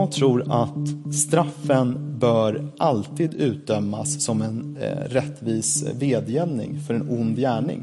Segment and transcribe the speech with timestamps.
[0.00, 7.36] Jag tror att straffen bör alltid utdömas som en eh, rättvis vedgällning för en ond
[7.36, 7.82] gärning.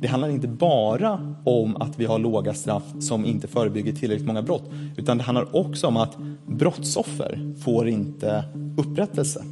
[0.00, 4.42] Det handlar inte bara om att vi har låga straff som inte förebygger tillräckligt många
[4.42, 6.16] brott, utan det handlar också om att
[6.46, 8.44] brottsoffer får inte
[8.78, 9.44] upprättelse.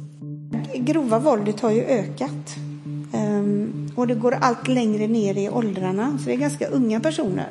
[0.75, 2.55] Grova våldet har ju ökat.
[3.13, 6.17] Um, och det går allt längre ner i åldrarna.
[6.17, 7.47] Så det är ganska unga personer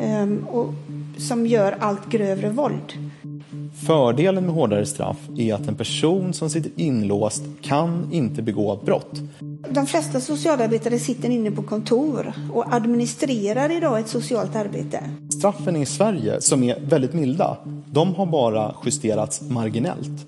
[0.00, 0.74] um, och,
[1.18, 3.13] som gör allt grövre våld.
[3.86, 9.20] Fördelen med hårdare straff är att en person som sitter inlåst kan inte begå brott.
[9.70, 15.10] De flesta socialarbetare sitter inne på kontor och administrerar idag ett socialt arbete.
[15.38, 20.26] Straffen i Sverige, som är väldigt milda, de har bara justerats marginellt.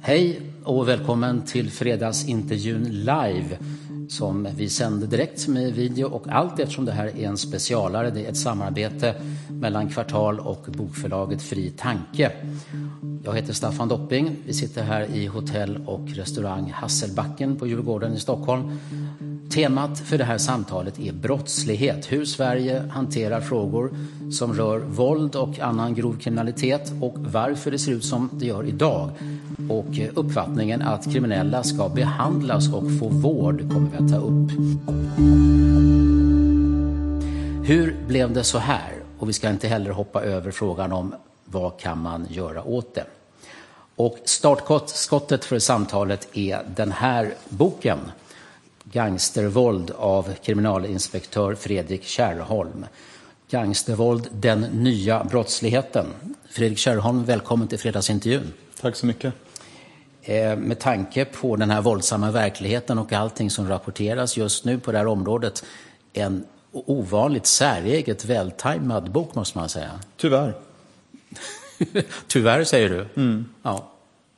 [0.00, 3.58] Hej och välkommen till fredagsintervjun live
[4.08, 8.10] som vi sänder direkt med video och allt eftersom det här är en specialare.
[8.10, 9.14] Det är ett samarbete
[9.48, 12.32] mellan Kvartal och bokförlaget Fri Tanke.
[13.24, 14.36] Jag heter Staffan Dopping.
[14.46, 18.78] Vi sitter här i hotell och restaurang Hasselbacken på Djurgården i Stockholm.
[19.54, 22.12] Temat för det här samtalet är brottslighet.
[22.12, 23.90] Hur Sverige hanterar frågor
[24.32, 28.64] som rör våld och annan grov kriminalitet och varför det ser ut som det gör
[28.64, 29.10] idag.
[29.70, 34.50] Och eh, uppfattningen att kriminella ska behandlas och få vård kommer vi att ta upp.
[37.68, 38.92] Hur blev det så här?
[39.18, 43.04] Och vi ska inte heller hoppa över frågan om vad kan man göra åt det?
[43.96, 47.98] Och startskottet för samtalet är den här boken
[48.94, 52.86] Gangstervåld av kriminalinspektör Fredrik Kärrholm.
[53.50, 56.06] Gangstervåld, den nya brottsligheten.
[56.50, 58.52] Fredrik Kärrholm, välkommen till fredagsintervjun.
[58.80, 59.34] Tack så mycket.
[60.22, 64.92] Eh, med tanke på den här våldsamma verkligheten och allting som rapporteras just nu på
[64.92, 65.64] det här området,
[66.12, 70.00] en ovanligt säreget vältajmad bok måste man säga.
[70.16, 70.54] Tyvärr.
[72.26, 73.22] Tyvärr säger du?
[73.22, 73.44] Mm.
[73.62, 73.90] Ja.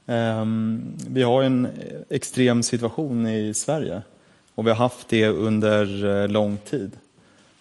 [0.07, 1.69] Um, vi har en
[2.09, 4.03] extrem situation i Sverige
[4.57, 6.91] och vi har haft det under eh, lång tid.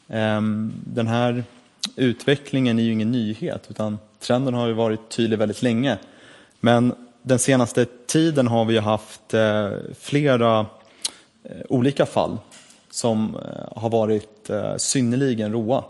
[0.07, 1.43] Ehm, den här
[1.95, 5.97] utvecklingen är ju ingen nyhet utan trenden har ju varit tydlig väldigt länge.
[6.59, 9.69] Men den senaste tiden har vi haft eh,
[9.99, 10.59] flera
[11.43, 12.37] eh, olika fall
[12.89, 13.37] som
[13.75, 15.83] har varit synnerligen råa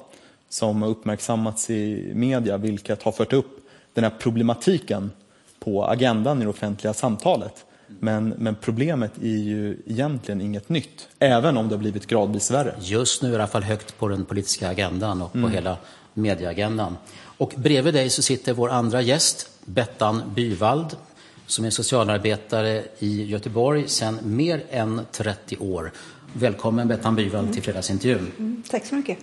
[0.49, 5.11] som har uppmärksammats i media vilket har fört upp den här problematiken
[5.59, 7.65] på agendan i det offentliga samtalet.
[7.99, 12.75] Men, men problemet är ju egentligen inget nytt, även om det har blivit gradvis värre.
[12.81, 15.51] Just nu är det i alla fall högt på den politiska agendan och på mm.
[15.51, 15.77] hela
[16.13, 16.97] medieagendan.
[17.37, 20.95] Och bredvid dig så sitter vår andra gäst, Bettan Byvald,
[21.47, 25.91] som är socialarbetare i Göteborg sedan mer än 30 år.
[26.33, 28.31] Välkommen Bettan Byvald till fredagsintervjun.
[28.37, 29.17] Mm, tack så mycket.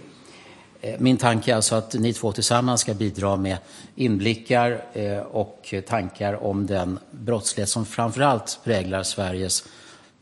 [0.84, 3.56] Eh, min tanke är alltså att ni två tillsammans ska bidra med
[3.94, 9.64] inblickar eh, och tankar om den brottslighet som framförallt präglar Sveriges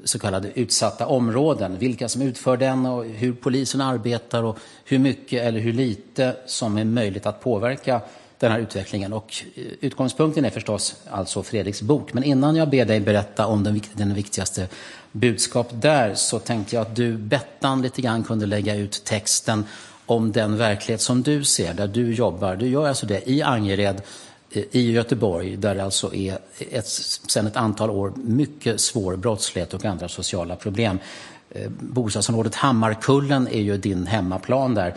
[0.04, 1.78] så kallade utsatta områden.
[1.78, 6.78] Vilka som utför den och hur polisen arbetar och hur mycket eller hur lite som
[6.78, 8.00] är möjligt att påverka
[8.38, 9.12] den här utvecklingen.
[9.12, 12.12] Och eh, utgångspunkten är förstås alltså Fredriks bok.
[12.12, 14.68] Men innan jag ber dig berätta om den, den viktigaste
[15.12, 19.64] budskap där så tänkte jag att du, Bettan, lite grann kunde lägga ut texten
[20.10, 22.56] om den verklighet som du ser, där du jobbar.
[22.56, 24.02] Du gör alltså det i Angered,
[24.50, 29.74] eh, i Göteborg, där det alltså är ett, sedan ett antal år mycket svår brottslighet
[29.74, 30.98] och andra sociala problem.
[31.50, 34.94] Eh, bostadsområdet Hammarkullen är ju din hemmaplan där.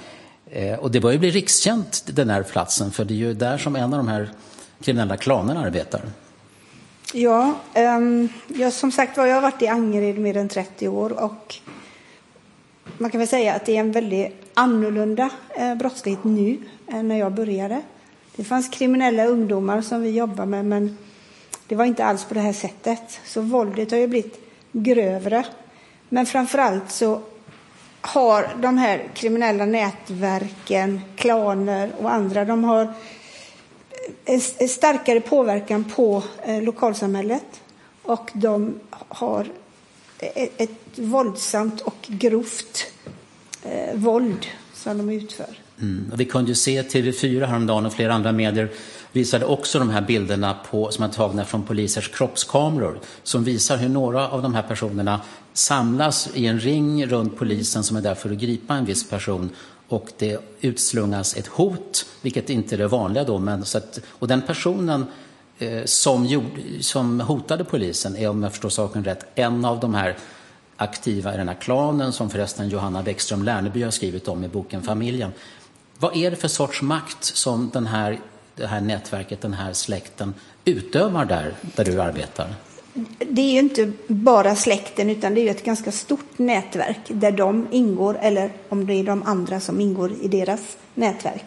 [0.51, 3.75] Eh, och det börjar bli rikskänt, den här platsen, för det är ju där som
[3.75, 4.30] en av de här
[4.81, 6.01] kriminella klanerna arbetar.
[7.13, 10.88] Ja, ehm, um, jag, som sagt var, jag har varit i Angered mer än 30
[10.88, 11.56] år och
[12.98, 16.58] man kan väl säga att det är en väldigt annorlunda eh, brottslighet nu
[16.88, 17.82] än när jag började.
[18.36, 20.98] Det fanns kriminella ungdomar som vi jobbade med, men
[21.68, 23.20] det var inte alls på det här sättet.
[23.26, 24.40] Så våldet har ju blivit
[24.72, 25.46] grövre.
[26.10, 27.22] Men framför allt så
[28.02, 32.94] har de här kriminella nätverken, klaner och andra, de har
[34.26, 37.62] en starkare påverkan på eh, lokalsamhället
[38.04, 39.48] och de har
[40.58, 42.86] ett våldsamt och grovt
[43.64, 45.60] eh, våld som de utför.
[45.81, 46.10] Mm.
[46.14, 48.70] Och vi kunde ju se TV4 häromdagen och flera andra medier
[49.12, 53.90] visade också de här bilderna på, som är tagna från polisers kroppskameror som visar hur
[53.90, 55.22] några av de här personerna
[55.54, 59.50] samlas i en ring runt polisen som är där för att gripa en viss person
[59.88, 63.40] och det utslungas ett hot, vilket inte är det vanliga då.
[63.40, 65.06] Men så att, och den personen
[65.86, 70.18] som, gjorde, som hotade polisen är, om jag förstår saken rätt, en av de här
[70.77, 74.81] aktiva i den här klanen som förresten Johanna Bäckström Lärneby har skrivit om i boken
[74.81, 75.31] Familjen.
[75.98, 78.19] Vad är det för sorts makt som den här,
[78.56, 80.33] det här nätverket, den här släkten
[80.65, 82.56] utövar där, där du arbetar?
[83.19, 87.68] Det är ju inte bara släkten utan det är ett ganska stort nätverk där de
[87.71, 91.45] ingår eller om det är de andra som ingår i deras nätverk.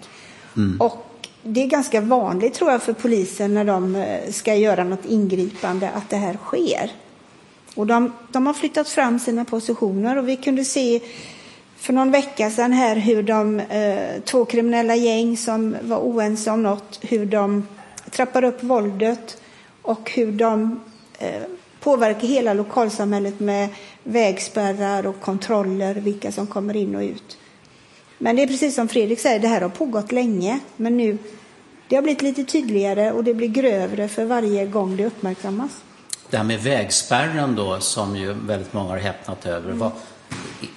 [0.57, 0.81] Mm.
[0.81, 1.06] Och
[1.47, 5.91] det är ganska vanligt tror jag för polisen när de eh, ska göra något ingripande
[5.91, 6.91] att det här sker.
[7.75, 11.01] Och de, de har flyttat fram sina positioner och vi kunde se
[11.77, 16.63] för någon vecka sedan här hur de eh, två kriminella gäng som var oense om
[16.63, 17.67] något, hur de
[18.11, 19.43] trappar upp våldet
[19.83, 20.81] och hur de
[21.19, 21.43] eh,
[21.81, 23.69] påverkar hela lokalsamhället med
[24.03, 27.39] vägspärrar och kontroller, vilka som kommer in och ut.
[28.19, 31.19] Men det är precis som Fredrik säger, det här har pågått länge, men nu
[31.89, 35.83] det har blivit lite tydligare och det blir grövre för varje gång det uppmärksammas.
[36.31, 39.67] Det här med vägspärren då, som ju väldigt många har häpnat över.
[39.67, 39.79] Mm.
[39.79, 39.93] Vad,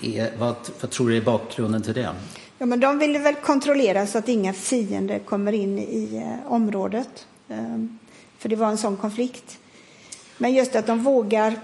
[0.01, 2.09] är, vad, vad, tror du är bakgrunden till det?
[2.57, 7.27] Ja, men de ville väl kontrollera så att inga fiender kommer in i eh, området.
[7.47, 7.99] Um,
[8.37, 9.57] för det var en sån konflikt.
[10.37, 11.59] Men just att de vågar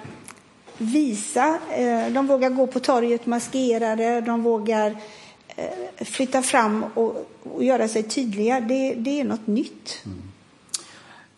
[0.78, 4.98] visa, eh, de vågar gå på torget maskerade, de vågar
[5.98, 10.02] flytta fram och, och göra sig tydliga, det, det är något nytt.
[10.06, 10.22] Mm.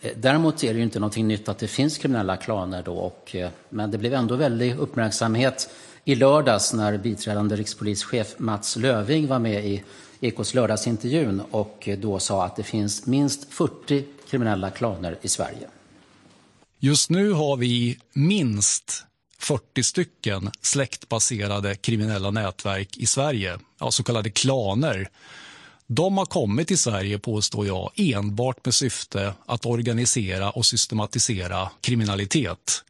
[0.01, 3.35] Eh, däremot är det ju inte någonting nytt att det finns kriminella klaner då, och,
[3.35, 5.69] eh, men det blev ändå väldig uppmärksamhet
[6.03, 9.83] i lördags när biträdande rikspolischef Mats Löving var med i
[10.19, 15.67] Ekots lördagsintervjun och då sa att det finns minst 40 kriminella klaner i Sverige.
[16.79, 19.05] Just nu har vi minst
[19.39, 25.09] 40 stycken släktbaserade kriminella nätverk i Sverige, ja, så kallade klaner.
[25.87, 32.83] De har kommit till Sverige, påstår jag, enbart med syfte att organisera och systematisera kriminalitet.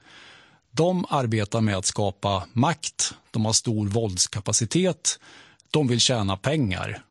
[0.72, 5.20] De arbetar med att skapa makt, de har stor våldskapacitet,
[5.72, 7.04] de vill tjäna pengar.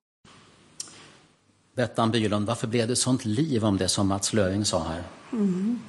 [1.77, 5.03] Bettan Bylund, varför blev det sånt liv om det som Mats Löfving sa här?
[5.33, 5.81] Mm.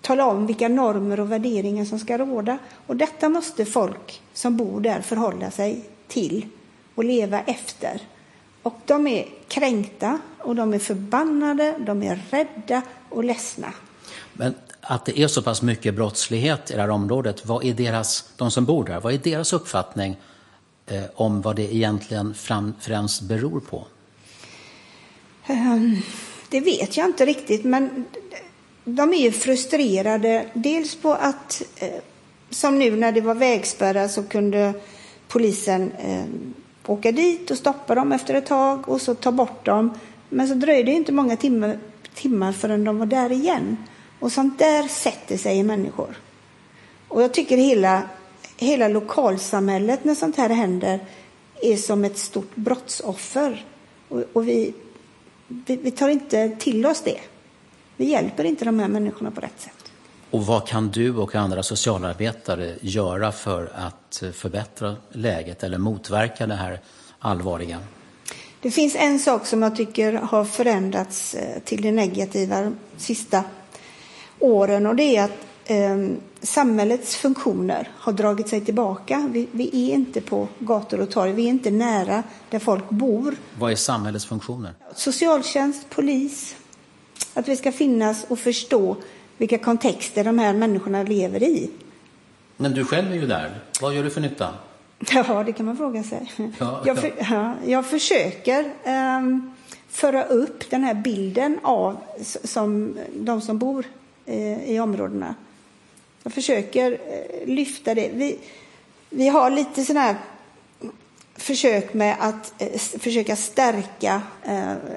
[0.00, 2.58] tala om vilka normer och värderingar som ska råda.
[2.86, 6.46] Och detta måste folk som bor där förhålla sig till
[6.94, 8.00] och leva efter.
[8.62, 13.72] Och de är kränkta och de är förbannade, de är rädda och ledsna.
[14.32, 18.24] Men att det är så pass mycket brottslighet i det här området, vad är deras,
[18.36, 20.16] de som bor där, vad är deras uppfattning
[20.86, 23.86] eh, om vad det egentligen fram, främst beror på?
[25.48, 26.02] Um,
[26.48, 28.04] det vet jag inte riktigt, men
[28.84, 30.46] de är ju frustrerade.
[30.54, 31.88] Dels på att, eh,
[32.50, 34.74] som nu när det var vägspärrar så kunde
[35.34, 36.24] polisen eh,
[36.86, 39.90] åka dit och stoppa dem efter ett tag och så ta bort dem.
[40.28, 41.78] Men så dröjde det inte många timmar,
[42.14, 43.76] timmar förrän de var där igen.
[44.20, 46.18] Och sånt där sätter sig i människor.
[47.08, 48.02] Och jag tycker hela,
[48.56, 51.00] hela lokalsamhället när sånt här händer
[51.62, 53.64] är som ett stort brottsoffer.
[54.08, 54.74] Och, och vi
[55.48, 57.20] vi, vi tar inte till oss det.
[57.96, 59.83] Vi hjälper inte de här människorna på rätt sätt.
[60.34, 66.54] Och vad kan du och andra socialarbetare göra för att förbättra läget eller motverka det
[66.54, 66.80] här
[67.18, 67.78] allvarliga?
[68.60, 73.44] Det finns en sak som jag tycker har förändrats eh, till det negativa de sista
[74.38, 76.08] åren och det är att eh,
[76.42, 79.30] samhällets funktioner har dragit sig tillbaka.
[79.32, 83.36] Vi, vi, är inte på gator och torg, vi är inte nära där folk bor.
[83.58, 84.72] Vad är samhällets funktioner?
[84.94, 86.56] Socialtjänst, polis.
[87.34, 88.96] Att vi ska finnas och förstå
[89.36, 91.70] vilka kontexter de här människorna lever i.
[92.56, 93.60] Men du själv är ju där.
[93.80, 94.54] Vad gör du för nytta?
[95.12, 96.32] Ja, det kan man fråga sig.
[96.58, 98.72] Ja, jag, för, ja, jag försöker
[99.18, 99.54] um,
[99.88, 101.96] föra upp den här bilden av
[102.44, 103.86] som, de som bor
[104.28, 105.34] uh, i områdena.
[106.22, 108.10] Jag försöker uh, lyfta det.
[108.14, 108.38] Vi,
[109.10, 110.16] vi har lite sådana här
[111.36, 114.22] försök med att uh, försöka stärka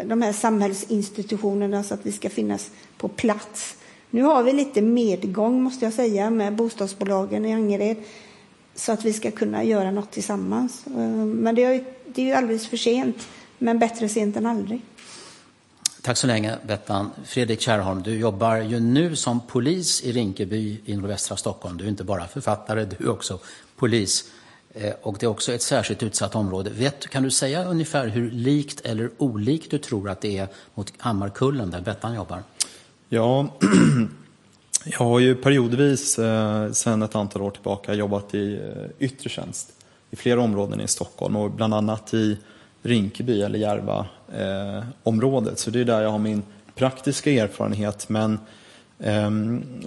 [0.05, 3.75] de här samhällsinstitutionerna så att vi ska finnas på plats.
[4.09, 7.97] Nu har vi lite medgång, måste jag säga, med bostadsbolagen i Angered
[8.75, 10.87] så att vi ska kunna göra något tillsammans.
[10.87, 10.93] Eh,
[11.25, 14.81] men det är, det är ju alldeles för sent, men bättre sent än aldrig.
[16.01, 17.11] Tack så länge, Bettan.
[17.25, 21.77] Fredrik Kärrholm, du jobbar ju nu som polis i Rinkeby i nordvästra Stockholm.
[21.77, 23.39] Du är inte bara författare, du är också
[23.75, 24.31] polis.
[24.73, 26.69] Eh, och det är också ett särskilt utsatt område.
[26.69, 30.93] Vet, kan du säga ungefär hur likt eller olikt du tror att det är mot
[30.97, 32.43] Hammarkullen där Bettan jobbar?
[33.09, 33.47] Ja,
[34.85, 39.73] jag har ju periodvis eh, sedan ett antal år tillbaka jobbat i eh, yttre tjänst
[40.11, 42.37] i flera områden i Stockholm och bland annat i
[42.81, 45.51] Rinkeby eller Järva-området.
[45.51, 46.43] Eh, Så det är där jag har min
[46.75, 48.09] praktiska erfarenhet.
[48.09, 48.39] Men
[48.99, 49.29] eh,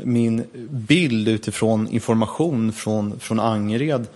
[0.04, 4.06] min bild utifrån information från, från Angered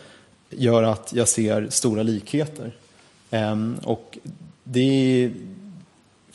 [0.51, 2.73] gör att jag ser stora likheter.
[3.31, 4.19] Ehm, och
[4.65, 4.81] det
[5.25, 5.33] är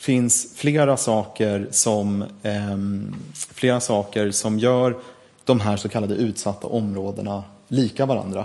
[0.00, 2.78] finns flera saker som, eh,
[3.32, 4.98] flera saker som gör
[5.44, 8.44] de här så kallade utsatta områdena lika varandra.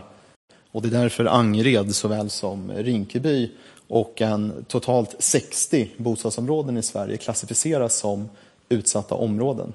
[0.71, 3.51] Och det är därför Angered såväl som Rinkeby
[3.87, 8.29] och en totalt 60 bostadsområden i Sverige klassificeras som
[8.69, 9.73] utsatta områden.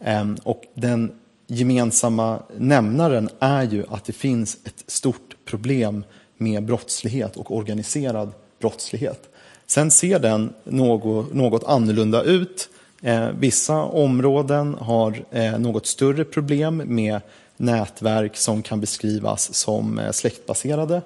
[0.00, 1.12] Eh, och den
[1.46, 6.04] gemensamma nämnaren är ju att det finns ett stort problem
[6.36, 9.31] med brottslighet och organiserad brottslighet.
[9.72, 12.68] Sen ser den något, något annorlunda ut.
[13.02, 17.20] Eh, vissa områden har eh, något större problem med
[17.56, 21.02] nätverk som kan beskrivas som eh, släktbaserade.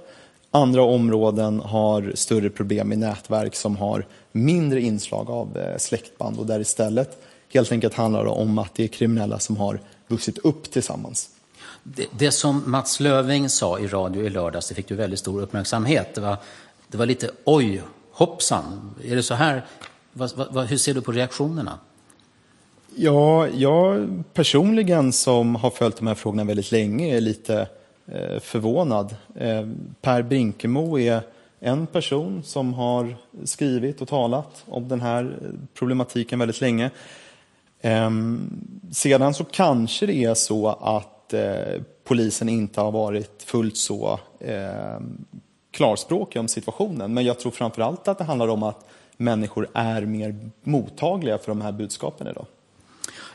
[0.50, 6.46] Andra områden har större problem med nätverk som har mindre inslag av eh, släktband och
[6.46, 10.70] där istället helt enkelt handlar det om att det är kriminella som har vuxit upp
[10.70, 11.28] tillsammans.
[11.82, 15.42] Det, det som Mats Löving sa i radio i lördags, det fick ju väldigt stor
[15.42, 16.14] uppmärksamhet.
[16.14, 16.36] Det var,
[16.88, 17.82] det var lite oj,
[18.16, 19.64] hoppsan, är det så här?
[20.12, 21.78] Vad, vad, hur ser du på reaktionerna?
[22.94, 27.68] Ja, jag personligen som har följt de här frågorna väldigt länge är lite
[28.06, 29.16] eh, förvånad.
[29.34, 29.68] Eh,
[30.00, 31.20] per Brinkemo är
[31.60, 35.36] en person som har skrivit och talat om den här
[35.74, 36.90] problematiken väldigt länge.
[37.80, 38.10] Eh,
[38.92, 45.24] sedan så kanske det är så att eh, polisen inte har varit fullt så ehm,
[45.76, 47.14] klarspråk klarspråkiga om situationen.
[47.14, 51.46] Men jag tror framför allt att det handlar om att människor är mer mottagliga för
[51.48, 52.46] de här budskapen idag.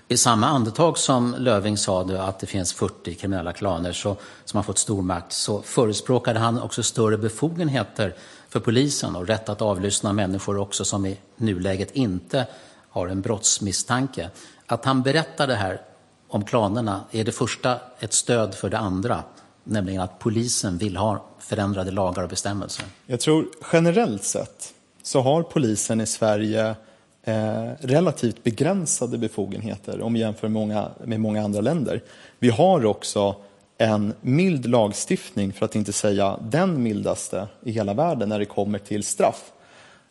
[0.07, 4.63] I samma andetag som Löving sa att det finns 40 kriminella klaner så, som har
[4.63, 8.15] fått stor makt så förespråkade han också större befogenheter
[8.49, 12.47] för polisen och rätt att avlyssna människor också som i nuläget inte
[12.89, 14.29] har en brottsmisstanke.
[14.65, 15.81] Att han berättar det här
[16.27, 19.23] om klanerna är det första ett stöd för det andra,
[19.63, 22.85] nämligen att polisen vill ha förändrade lagar och bestämmelser?
[23.05, 26.75] Jag tror generellt sett så har polisen i Sverige
[27.23, 32.03] eh, relativt begränsade befogenheter om vi jämför många, med många andra länder.
[32.39, 33.35] Vi har också
[33.77, 38.79] en mild lagstiftning, för att inte säga den mildaste i hela världen när det kommer
[38.79, 39.51] till straff.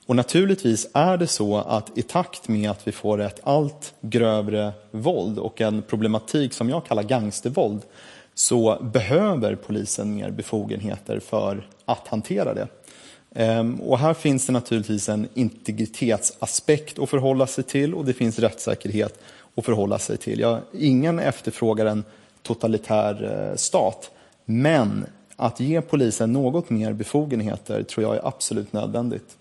[0.06, 4.72] Och naturligtvis är det så att i takt med att vi får ett allt grövre
[4.90, 7.82] våld och en problematik som jag kallar gangstervåld
[8.40, 12.68] så behöver polisen mer befogenheter för att hantera det.
[13.34, 18.38] Ehm, och här finns det naturligtvis en integritetsaspekt att förhålla sig till och det finns
[18.38, 19.18] rättssäkerhet
[19.54, 20.40] att förhålla sig till.
[20.40, 22.04] Ja, ingen efterfrågar en
[22.42, 24.10] totalitär eh, stat,
[24.44, 25.06] men
[25.36, 29.36] att ge polisen något mer befogenheter tror jag är absolut nödvändigt.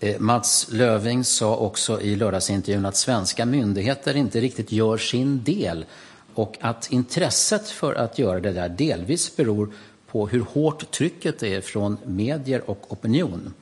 [0.00, 5.84] Eh, Mats Löving sa också i lördagsintervjun att svenska myndigheter inte riktigt gör sin del
[6.34, 9.72] och att intresset för att göra det där delvis beror
[10.06, 13.54] på hur hårt trycket är från medier och opinion.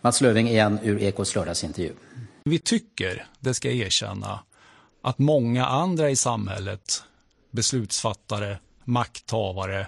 [0.00, 1.92] Mats Löving igen ur Ekots lördagsintervju.
[2.44, 4.40] Vi tycker, det ska jag erkänna,
[5.02, 7.02] att många andra i samhället,
[7.50, 9.86] beslutsfattare, makthavare,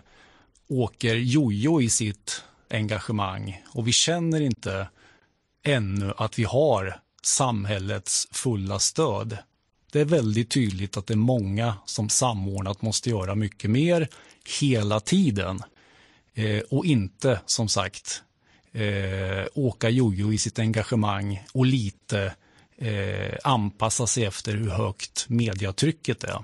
[0.69, 4.89] åker jojo i sitt engagemang och vi känner inte
[5.65, 9.39] ännu att vi har samhällets fulla stöd.
[9.93, 14.09] Det är väldigt tydligt att det är många som samordnat måste göra mycket mer
[14.61, 15.63] hela tiden
[16.35, 18.23] eh, och inte som sagt
[18.73, 22.35] eh, åka jojo i sitt engagemang och lite
[22.77, 26.43] eh, anpassa sig efter hur högt mediatrycket är.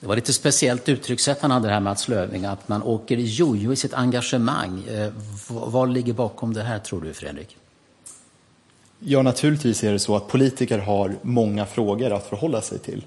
[0.00, 3.76] Det var lite speciellt uttryckssätt han hade här Mats Löfving att man åker jojo i
[3.76, 4.84] sitt engagemang.
[4.84, 5.12] Eh,
[5.48, 7.56] vad ligger bakom det här tror du Fredrik?
[9.00, 13.04] Ja, naturligtvis är det så att politiker har många frågor att förhålla sig till.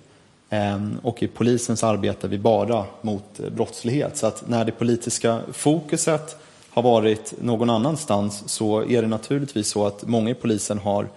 [0.49, 4.17] Ehm, och i polisens arbetar vi bara mot eh, brottslighet.
[4.17, 6.37] Så att när det politiska fokuset
[6.69, 11.07] har varit någon annanstans så är det naturligtvis så att många i polisen har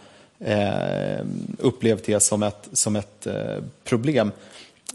[0.41, 4.33] ehm, upplevt det som ett, som ett eh, problem.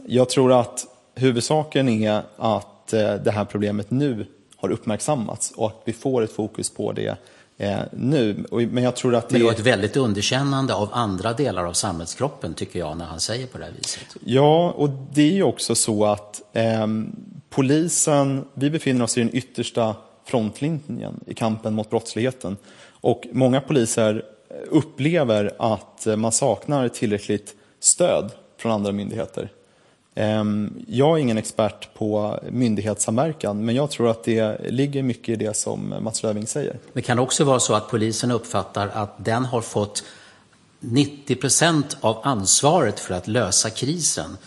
[0.05, 5.81] Jag tror att huvudsaken är att eh, det här problemet nu har uppmärksammats och att
[5.85, 7.17] vi får ett fokus på det
[7.59, 8.45] eh, nu.
[8.51, 9.33] Men jag tror att det...
[9.33, 13.19] Men det var ett väldigt underkännande av andra delar av samhällskroppen tycker jag när han
[13.19, 14.05] säger på det här viset.
[14.25, 16.87] Ja, och det är ju också så att eh,
[17.49, 22.57] polisen, vi befinner oss i den yttersta frontlinjen i kampen mot brottsligheten.
[23.01, 24.25] Och många poliser
[24.69, 29.51] upplever att man saknar tillräckligt stöd från andra myndigheter.
[30.15, 35.35] Ehm, jag är ingen expert på myndighetssamverkan, men jag tror att det ligger mycket i
[35.35, 36.79] det som Mats Löfving säger.
[36.93, 40.03] Det kan också vara så att polisen uppfattar att den har fått
[40.79, 44.37] 90 procent av ansvaret för att lösa krisen.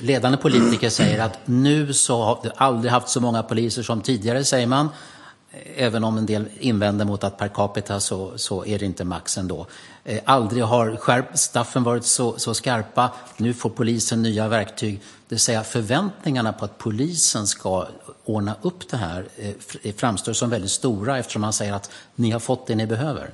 [0.00, 4.44] Ledande politiker säger att nu så har vi aldrig haft så många poliser som tidigare,
[4.44, 4.88] säger man.
[5.76, 9.38] Även om en del invänder mot att per capita så, så är det inte max
[9.38, 9.66] ändå.
[10.04, 13.10] Eh, aldrig har skärp, straffen varit så, så skarpa.
[13.36, 14.94] Nu får polisen nya verktyg.
[15.28, 17.86] Det vill säga förväntningarna på att polisen ska
[18.24, 19.48] ordna upp det här eh,
[19.82, 23.30] eh framstår som väldigt stora eftersom man säger att ni har fått det ni behöver.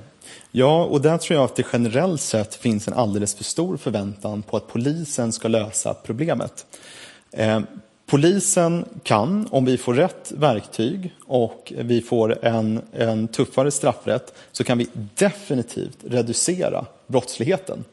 [0.51, 4.41] Ja, och där tror jag att det generellt sett finns en alldeles för stor förväntan
[4.41, 6.65] på att polisen ska lösa problemet.
[7.31, 7.59] Eh,
[8.09, 14.63] Polisen kan, om vi får rätt verktyg och vi får en, en tuffare straffrätt, så
[14.63, 17.83] kan vi definitivt reducera brottsligheten.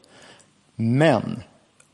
[0.75, 1.43] Men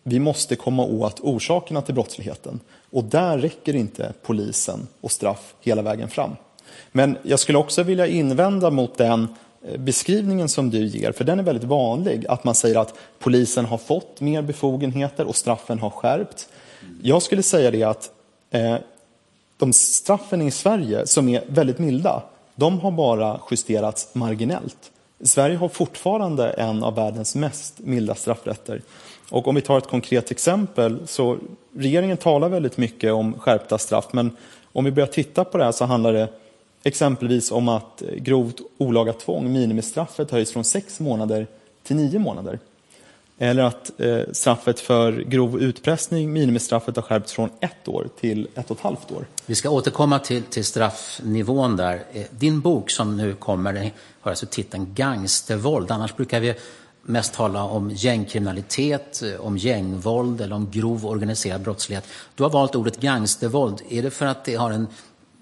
[0.04, 2.60] vi måste komma åt orsakerna till brottsligheten.
[2.90, 6.32] Och där räcker inte polisen och straff hela vägen fram.
[6.92, 9.28] Men jag skulle också vilja invända mot den
[9.68, 13.66] eh, beskrivningen som du ger, för den är väldigt vanlig, att man säger att polisen
[13.66, 16.48] har fått mer befogenheter och straffen har skärpts.
[17.06, 18.12] Jag skulle säga det att
[18.52, 18.76] eh,
[19.58, 22.24] de straffen i Sverige som är väldigt milda,
[22.56, 24.92] de har bara justerats marginellt.
[25.24, 28.82] Sverige har fortfarande en av världens mest milda straffrätter.
[29.30, 31.38] Och om vi tar ett konkret exempel så
[31.76, 34.38] regeringen talar väldigt mycket om skärpta straff men
[34.72, 36.28] om vi börjar titta på det här så handlar det
[36.84, 41.48] exempelvis om att grovt olaga tvång, minimistraffet höjs från sex månader
[41.84, 42.60] till nio månader.
[43.43, 48.71] Eller att eh, straffet för grov utpressning, minimistraffet har skärpts från ett år till ett
[48.71, 49.25] och ett halvt år.
[49.45, 52.03] Vi ska återkomma till, till straffnivån där.
[52.13, 53.89] Eh, din bok som nu kommer den
[54.21, 55.91] har alltså titeln Gangstervåld.
[55.91, 56.53] Annars brukar vi
[57.01, 62.06] mest tala om gängkriminalitet, eh, om gängvåld eller om grov organiserad brottslighet.
[62.36, 63.82] Du har valt ordet gangstervåld.
[63.89, 64.88] Är det för att det har en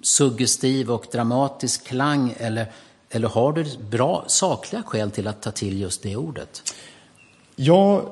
[0.01, 2.71] suggestiv och dramatisk klang eller,
[3.09, 6.63] eller har du bra sakliga skäl till att ta till just det ordet?
[7.63, 8.05] Jag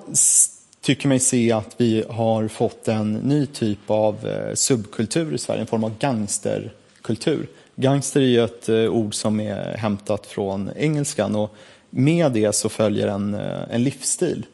[0.81, 5.61] tycker mig se att vi har fått en ny typ av eh, subkultur i Sverige,
[5.61, 7.47] en form av gangsterkultur.
[7.75, 11.55] Gangster är ju ett eh, ord som är hämtat från engelskan och
[11.89, 14.45] med det så följer en, eh, en livsstil.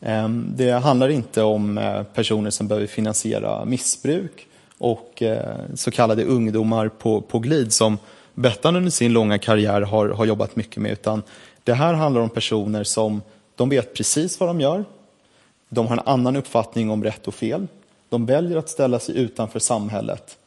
[0.00, 1.80] Ehm, det handlar inte om
[2.14, 4.46] personer som behöver finansiera missbruk
[4.78, 5.22] och
[5.74, 7.98] så kallade ungdomar på, på glid som
[8.34, 11.22] Bettan under sin långa karriär har, har jobbat mycket med, utan
[11.64, 13.22] det här handlar om personer som
[13.60, 14.84] de vet precis vad de gör.
[15.68, 17.66] De har en annan uppfattning om rätt och fel.
[18.08, 20.38] De väljer att ställa sig utanför samhället.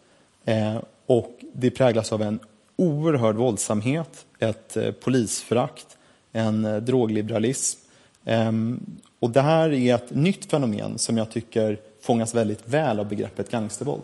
[0.45, 2.39] Eh, och det präglas av en
[2.75, 5.85] oerhörd våldsamhet, ett eh, polisförakt,
[6.31, 7.79] en eh, drogliberalism.
[8.25, 8.79] Ehm,
[9.19, 13.51] och det här är ett nytt fenomen som jag tycker fångas väldigt väl av begreppet
[13.51, 14.03] gangstervåld.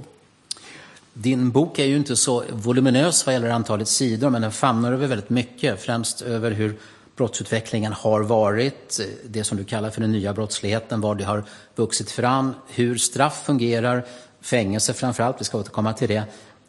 [1.13, 5.07] Din bok är ju inte så voluminös vad gäller antalet sidor, men den famnar över
[5.07, 5.79] väldigt mycket.
[5.79, 6.75] Främst över hur
[7.19, 11.43] brottsutvecklingen har varit, eh, det som du kallar för den nya brottsligheten, var det har
[11.75, 14.05] vuxit fram, hur straff fungerar,
[14.41, 16.23] fängelse framför allt, vi ska återkomma till det,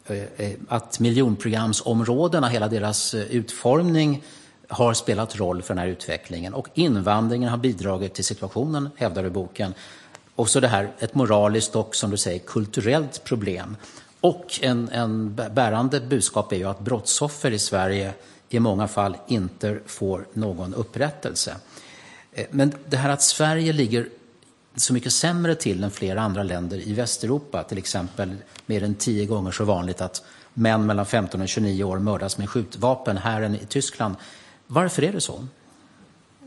[0.05, 4.23] eh, eh, att miljonprogramsområdena, hela deras utformning
[4.67, 9.27] har spelat roll för den här utvecklingen och invandringen har bidragit till situationen, hävdar du
[9.27, 9.73] i boken.
[10.35, 13.77] Och så det här, ett moraliskt och som du säger kulturellt problem.
[14.21, 18.13] Och en, en bärande budskap är ju att brottsoffer i Sverige
[18.53, 21.55] i många fall inte får någon upprättelse.
[22.33, 24.09] Eh, men det här att Sverige ligger
[24.75, 28.35] så mycket sämre till än flera andra länder i Västeuropa, till exempel
[28.65, 32.49] mer än tio gånger så vanligt att män mellan 15 och 29 år mördas med
[32.49, 34.15] skjutvapen här än i Tyskland.
[34.67, 35.43] Varför är det så?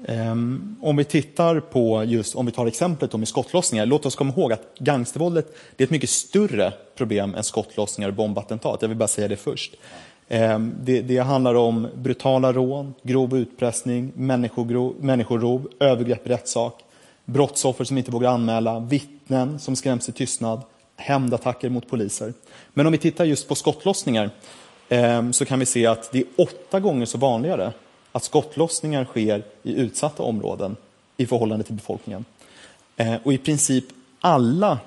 [0.08, 4.32] Ehm, om vi tittar på just, om vi tar exemplet med skottlossningar, låt oss komma
[4.32, 8.82] ihåg att gangstervåldet det är ett mycket större problem än skottlossningar och bombattentat.
[8.82, 9.74] Jag vill bara säga det först.
[10.28, 16.84] Ehm, det, det, handlar om brutala rån, grov utpressning, människorov, övergrepp i rättssak,
[17.24, 20.60] brottsoffer som inte vågar anmäla, vittnen som skräms i tystnad,
[20.96, 22.32] hämndattacker mot poliser.
[22.74, 24.30] Men om vi tittar just på skottlossningar
[24.88, 27.72] ehm, så kan vi se att det är åtta gånger så vanligare
[28.12, 30.76] att skottlossningar sker i utsatta områden
[31.16, 32.24] i förhållande till befolkningen.
[32.96, 33.84] Ehm, och i princip
[34.20, 34.78] alla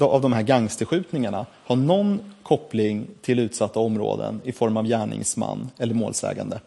[0.00, 5.94] av de här gangsterskjutningarna har någon koppling till utsatta områden i form av gärningsman eller
[5.94, 6.60] målsägande.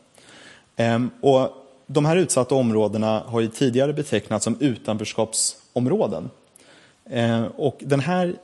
[0.76, 1.50] Ehm, och
[1.88, 6.30] de här utsatta områdena har ju tidigare betecknats som utanförskapsområden.
[7.10, 8.36] Ehm, och den här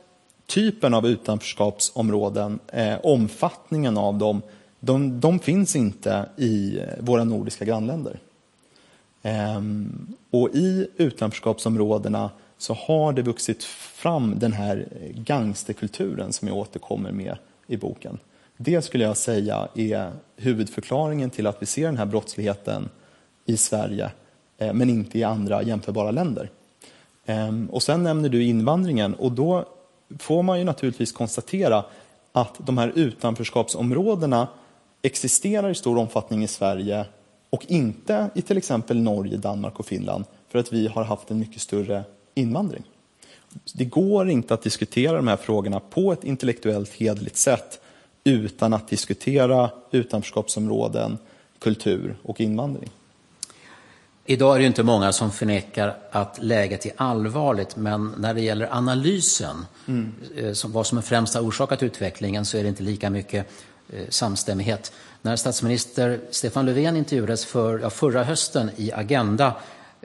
[0.46, 4.42] typen av utanförskapsområden, eh, omfattningen av dem,
[4.80, 8.20] de, de finns inte i eh, våra nordiska grannländer.
[9.24, 12.30] Ehm, och i utanförskapsområdena
[12.66, 18.18] så har det vuxit fram den här gangsterkulturen som jag återkommer med i boken.
[18.58, 22.90] Det skulle jag säga är huvudförklaringen till att vi ser den här brottsligheten
[23.46, 24.12] i Sverige
[24.58, 26.50] eh, men inte i andra jämförbara länder.
[27.26, 29.66] Ehm, och sen nämner du invandringen och då
[30.20, 31.86] får man ju naturligtvis konstatera
[32.32, 34.48] att de här utanförskapsområdena
[35.02, 37.06] existerar i stor omfattning i Sverige
[37.50, 41.40] och inte i till exempel Norge, Danmark och Finland för att vi har haft en
[41.40, 42.04] mycket större
[42.36, 42.84] invandring.
[43.74, 47.82] Det går inte att diskutera de här frågorna på ett intellektuellt hederligt sätt
[48.24, 51.18] utan att diskutera utanförskapsområden,
[51.60, 52.90] kultur och invandring.
[54.26, 58.76] Idag är det inte många som förnekar att läget är allvarligt, men när det gäller
[58.76, 60.14] analysen, mm.
[60.56, 63.48] som vad som är främst har orsakat utvecklingen, så är det inte lika mycket
[63.90, 64.92] Eh, samstämmighet.
[65.22, 69.54] När statsminister Stefan Löfven intervjuades för, ja, förra hösten i Agenda eh,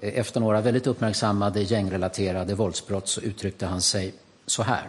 [0.01, 4.15] Eh, efter några väldigt uppmärksammade gängrelaterade våldsbrott så uttryckte han sig
[4.47, 4.87] så här.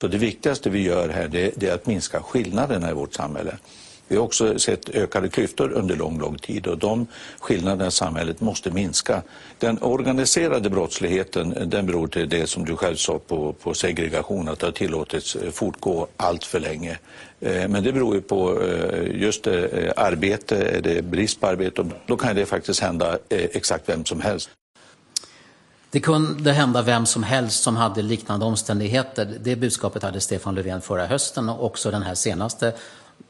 [0.00, 3.58] Så det viktigaste vi gör här det, det är att minska skillnaderna i vårt samhälle.
[4.08, 7.06] Vi har också sett ökade klyftor under lång, lång tid och de
[7.40, 9.22] skillnaderna i samhället måste minska.
[9.58, 14.58] Den organiserade brottsligheten den beror till det som du själv sa på, på segregation, att
[14.58, 16.98] det har tillåtits eh, fortgå allt för länge.
[17.40, 19.46] Eh, men det beror ju på eh, just
[19.96, 24.50] arbete, är det brist på arbete, då kan det faktiskt hända exakt vem som helst.
[25.90, 29.38] Det kunde hända vem som helst som hade liknande omständigheter.
[29.40, 32.72] Det budskapet hade Stefan Löfven förra hösten och också den här senaste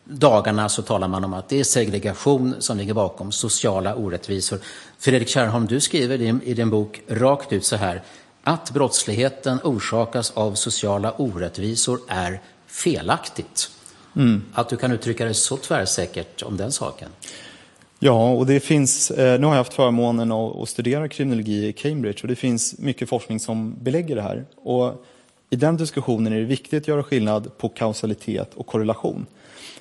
[0.04, 4.58] dagarna så talar man om att det är segregation som ligger bakom sociala orättvisor.
[4.98, 8.02] Fredrik Kärrholm, du skriver i din bok rakt ut så här
[8.42, 13.70] att brottsligheten orsakas av sociala orättvisor är felaktigt.
[14.16, 14.42] Mm.
[14.52, 17.08] Att du kan uttrycka det så tvärsäkert om den saken.
[17.98, 22.18] Ja, och det finns, eh, nu har jag haft förmånen att studera kriminologi i Cambridge
[22.22, 24.44] och det finns mycket forskning som belägger det här.
[24.56, 25.04] Och
[25.50, 29.26] I den diskussionen är det viktigt att göra skillnad på kausalitet och korrelation.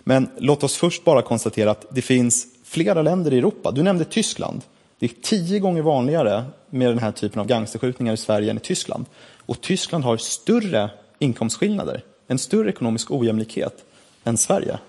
[0.04, 3.72] Men låt oss först bara konstatera att det finns flera länder i Europa.
[3.72, 4.62] Du nämnde Tyskland.
[5.00, 8.60] Det är tio gånger vanligare med den här typen av gangsterskjutningar i Sverige än i
[8.60, 9.06] Tyskland.
[9.46, 10.90] Och Tyskland har större
[11.20, 13.86] inkomstskillnader, en större ekonomisk ojämlikhet
[14.24, 14.80] än Sverige.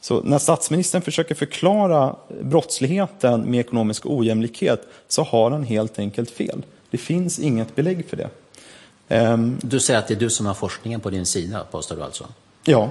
[0.00, 6.64] Så när statsministern försöker förklara brottsligheten med ekonomisk ojämlikhet så har han helt enkelt fel.
[6.90, 8.28] Det finns inget belägg för det.
[9.08, 12.02] Ehm, du säger att det är du som har forskningen på din sida, påstår du
[12.02, 12.26] alltså?
[12.64, 12.90] Ja,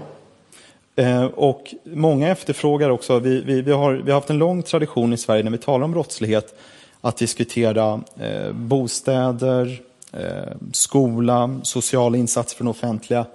[0.96, 5.14] Eh, och många efterfrågar också, vi, vi, vi, har, vi har haft en lång tradition
[5.14, 6.60] i Sverige när vi talar om brottslighet,
[7.02, 13.26] att diskutera eh, bostäder, eh, skola, sociala insatser för offentliga.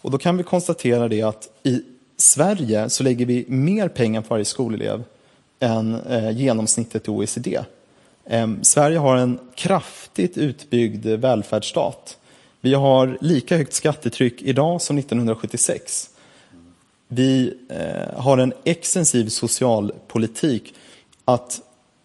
[0.00, 1.82] Och då kan vi konstatera det att i
[2.16, 5.04] Sverige så lägger vi mer pengar på varje skolelev
[5.60, 7.58] än eh, genomsnittet i OECD.
[8.24, 12.18] Eh, Sverige har en kraftigt utbyggd välfärdsstat.
[12.60, 16.10] Vi har lika högt skattetryck idag som 1976
[17.08, 20.74] vi eh, har en extensiv socialpolitik.
[21.24, 21.60] Att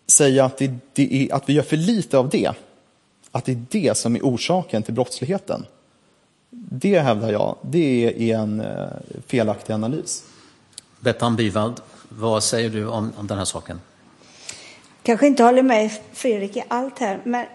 [0.08, 2.52] säga att, det, det är, att vi gör för lite av det,
[3.32, 5.66] att det är det som är orsaken till brottsligheten.
[6.50, 8.88] Det hävdar jag, det är en eh,
[9.28, 10.24] felaktig analys.
[11.00, 13.80] Bettan Byvald, vad säger du om, om den här saken?
[15.04, 17.46] kanske inte håller med Fredrik i allt här, men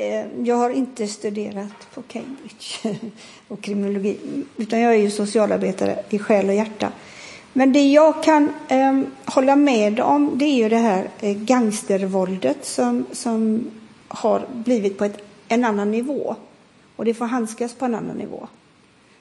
[0.00, 2.98] Eh, jag har inte studerat på Cambridge
[3.48, 4.18] och kriminologi,
[4.56, 6.92] utan jag är ju socialarbetare i själ och hjärta.
[7.52, 12.64] Men det jag kan eh, hålla med om, det är ju det här eh, gangstervåldet
[12.64, 13.70] som, som
[14.08, 16.36] har blivit på ett, en annan nivå.
[16.96, 18.48] Och det får handskas på en annan nivå.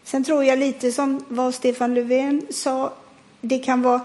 [0.04, 2.94] Sen tror jag lite som vad Stefan Löfven sa,
[3.42, 4.02] det kan vara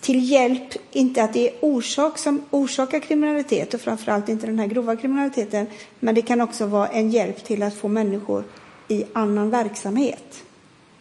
[0.00, 4.66] till hjälp, inte att det är orsak som orsakar kriminalitet och framförallt inte den här
[4.66, 5.66] grova kriminaliteten,
[6.00, 8.44] men det kan också vara en hjälp till att få människor
[8.88, 10.44] i annan verksamhet.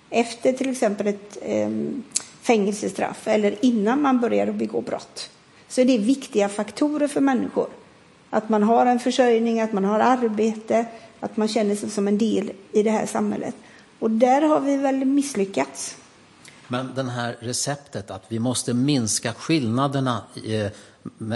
[0.10, 1.70] Efter till exempel ett eh,
[2.42, 5.30] fängelsestraff eller innan man börjar begå brott
[5.68, 7.68] så är det viktiga faktorer för människor.
[8.30, 10.86] Att man har en försörjning, att man har arbete,
[11.20, 13.56] att man känner sig som en del i det här samhället.
[14.00, 15.96] Och där har vi väl misslyckats.
[16.68, 20.72] Men det här receptet att vi måste minska skillnaderna eh,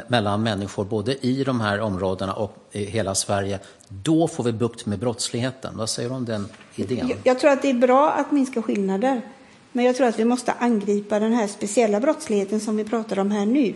[0.08, 4.86] mellan människor både i de här områdena och i hela Sverige, då får vi bukt
[4.86, 5.78] med brottsligheten.
[5.78, 7.08] Vad säger du om den idén?
[7.10, 9.22] Jag, jag tror att det är bra att minska skillnader.
[9.72, 13.32] Men jag tror att vi måste angripa den här speciella brottsligheten som vi pratar om
[13.32, 13.74] här nu.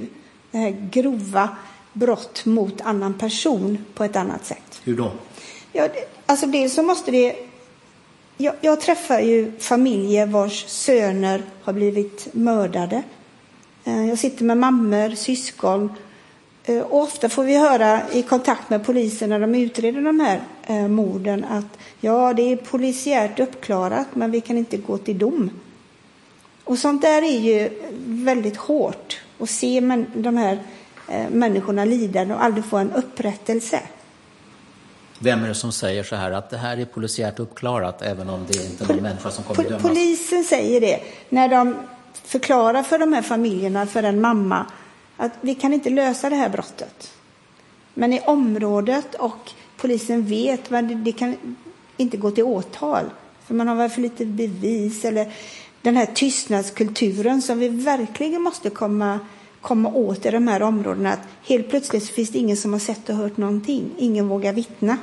[0.52, 1.50] Det här grova
[1.94, 4.82] brott mot annan person på ett annat sätt.
[4.84, 5.12] Hur då?
[5.72, 5.88] Ja,
[6.26, 7.36] alltså dels så måste det
[8.38, 13.04] jag, jag, träffar ju familjer vars söner har blivit mördade.
[13.84, 15.92] Eh, jag sitter med mammor, syskon.
[16.66, 20.42] Eh, och ofta får vi höra i kontakt med polisen när de utreder de här
[20.64, 25.50] eh, morden att ja, det är polisiärt uppklarat, men vi kan inte gå till dom.
[26.64, 27.70] Och sånt där är ju
[28.06, 29.80] väldigt hårt att se
[30.16, 30.60] de här
[31.32, 33.80] människorna lida och aldrig få en upprättelse.
[35.26, 38.46] Vem är det som säger så här att det här är polisiärt uppklarat även om
[38.48, 39.82] det inte är någon människa som kommer dömas?
[39.82, 41.76] Polisen säger det när de
[42.24, 44.66] förklarar för de här familjerna, för en mamma,
[45.18, 47.12] att vi kan inte lösa det här brottet.
[47.94, 51.36] Men i området och polisen vet, men det kan
[51.98, 53.06] inte gå till åtal.
[53.46, 55.34] För man har väl för lite bevis eller
[55.82, 59.20] den här tystnadskulturen som vi verkligen måste komma,
[59.62, 61.14] komma åt i de här områdena.
[61.14, 63.92] Att helt plötsligt finns det ingen som har sett och hört någonting.
[63.98, 64.98] Ingen vågar vittna.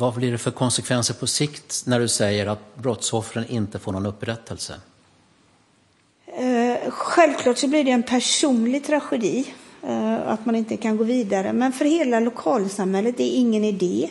[0.00, 4.06] Vad blir det för konsekvenser på sikt när du säger att brottsoffren inte får någon
[4.06, 4.80] upprättelse?
[6.26, 11.52] Eh, självklart så blir det en personlig tragedi eh, att man inte kan gå vidare.
[11.52, 14.10] Men för hela lokalsamhället det är ingen idé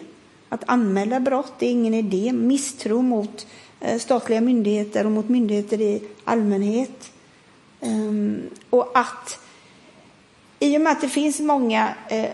[0.49, 1.53] att anmäla brott.
[1.59, 2.31] Det är ingen idé.
[2.33, 3.47] Misstro mot
[3.79, 7.11] eh, statliga myndigheter och mot myndigheter i allmänhet.
[7.81, 9.39] Ehm, och att
[10.59, 12.29] i och med att det finns många eh,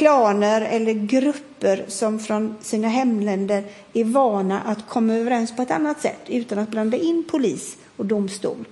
[0.00, 6.00] klaner eller grupper som från sina hemländer är vana att komma överens på ett annat
[6.00, 8.64] sätt utan att blanda in polis och domstol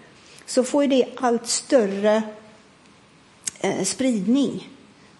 [0.47, 2.23] så får det allt större
[3.61, 4.69] eh, spridning.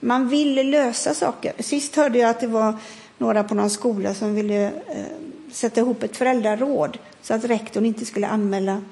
[0.01, 1.53] Man vill lösa saker.
[1.59, 2.77] Sist hörde jag att det var
[3.19, 5.05] några på någon skola som ville eh,
[5.53, 8.83] sätta ihop ett föräldraråd så att rektorn inte skulle anmäla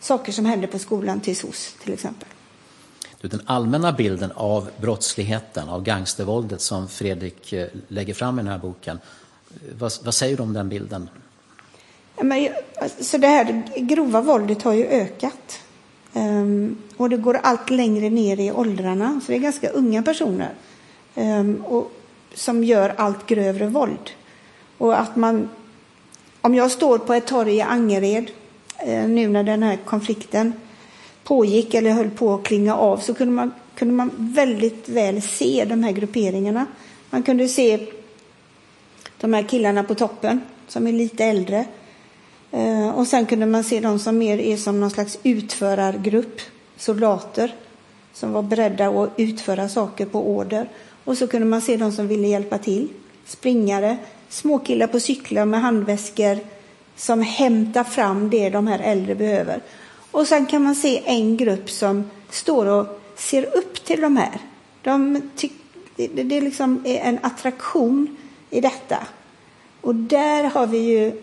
[0.00, 2.28] saker som hände på skolan till SOS till exempel
[3.28, 8.58] den allmänna bilden av brottsligheten, av gangstervåldet som Fredrik eh, lägger fram i den här
[8.58, 8.98] boken.
[9.78, 11.08] Vad, vad säger du om den bilden?
[12.22, 12.48] Men,
[12.80, 15.60] alltså det här grova våldet har ju ökat.
[16.12, 19.20] Um, och det går allt längre ner i åldrarna.
[19.26, 20.50] Så det är ganska unga personer
[21.14, 21.92] um, och,
[22.34, 24.10] som gör allt grövre våld.
[24.78, 25.48] Och att man,
[26.40, 28.30] om jag står på ett torg i Angered
[28.86, 30.52] uh, nu när den här konflikten
[31.24, 35.64] pågick eller höll på att klinga av så kunde man, kunde man väldigt väl se
[35.68, 36.66] de här grupperingarna.
[37.10, 37.86] Man kunde se
[39.20, 41.64] de här killarna på toppen som är lite äldre.
[42.50, 46.40] Eh, och sen kunde man se de som mer är som någon slags utförargrupp,
[46.76, 47.54] soldater
[48.12, 50.68] som var beredda att utföra saker på order.
[51.04, 52.88] Och så kunde man se de som ville hjälpa till,
[53.26, 53.96] springare,
[54.28, 56.38] småkillar på cyklar med handväskor
[56.96, 59.60] som hämtar fram det de här äldre behöver.
[60.10, 64.38] Och sen kan man se en grupp som står och ser upp till de här.
[64.82, 65.22] De
[65.96, 68.16] det, det liksom är en attraktion
[68.50, 69.06] i detta.
[69.80, 71.22] Och där har vi ju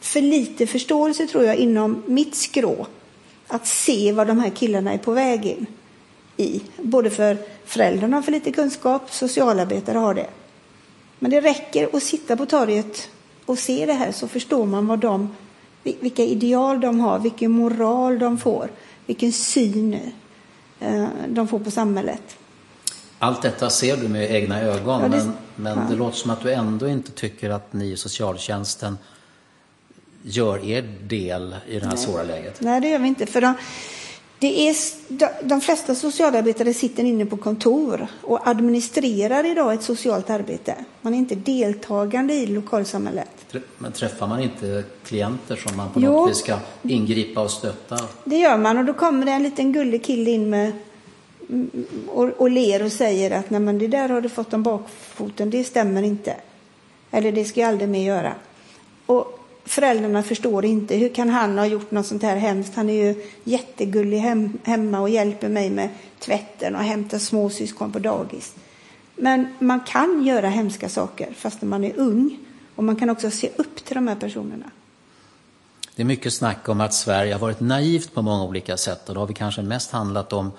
[0.00, 2.86] för lite förståelse, tror jag, inom mitt skrå
[3.46, 5.66] att se vad de här killarna är på väg in
[6.36, 6.62] i.
[6.76, 10.26] Både för föräldrarna har för lite kunskap, socialarbetare har det.
[11.18, 13.08] Men det räcker att sitta på torget
[13.46, 15.36] och se det här så förstår man vad de
[15.82, 18.70] vilka ideal de har, vilken moral de får,
[19.06, 19.98] vilken syn
[20.80, 22.22] eh, de får på samhället.
[23.18, 25.84] Allt detta ser du med egna ögon, ja, det, men, men ja.
[25.90, 28.98] det låter som att du ändå inte tycker att ni i socialtjänsten
[30.22, 32.04] gör er del i det här Nej.
[32.04, 32.60] svåra läget.
[32.60, 33.26] Nej, det gör vi inte.
[33.26, 33.54] För de,
[34.38, 34.76] Det är,
[35.44, 40.74] de flesta socialarbetare sitter inne på kontor och administrerar idag ett socialt arbete.
[41.02, 43.39] Man är inte deltagande i lokalsamhället.
[43.78, 47.98] Men träffar man inte klienter som man på något vis ska ingripa och stötta?
[48.24, 50.72] Det gör man och då kommer det en liten gullig kille in med
[52.08, 55.50] och, och ler och säger att Nej, men det där har du fått om bakfoten,
[55.50, 56.36] det stämmer inte.
[57.10, 58.34] Eller det ska jag aldrig mer göra.
[59.06, 60.96] Och föräldrarna förstår inte.
[60.96, 62.74] Hur kan han ha gjort något sånt här hemskt?
[62.74, 67.98] Han är ju jättegullig hem, hemma och hjälper mig med tvätten och hämtar småsyskon på
[67.98, 68.54] dagis.
[69.16, 72.38] Men man kan göra hemska saker fast man är ung.
[72.80, 74.70] Och man kan också se upp till de här personerna.
[75.96, 79.14] Det är mycket snack om att Sverige har varit naivt på många olika sätt och
[79.14, 80.52] då har vi kanske mest handlat om,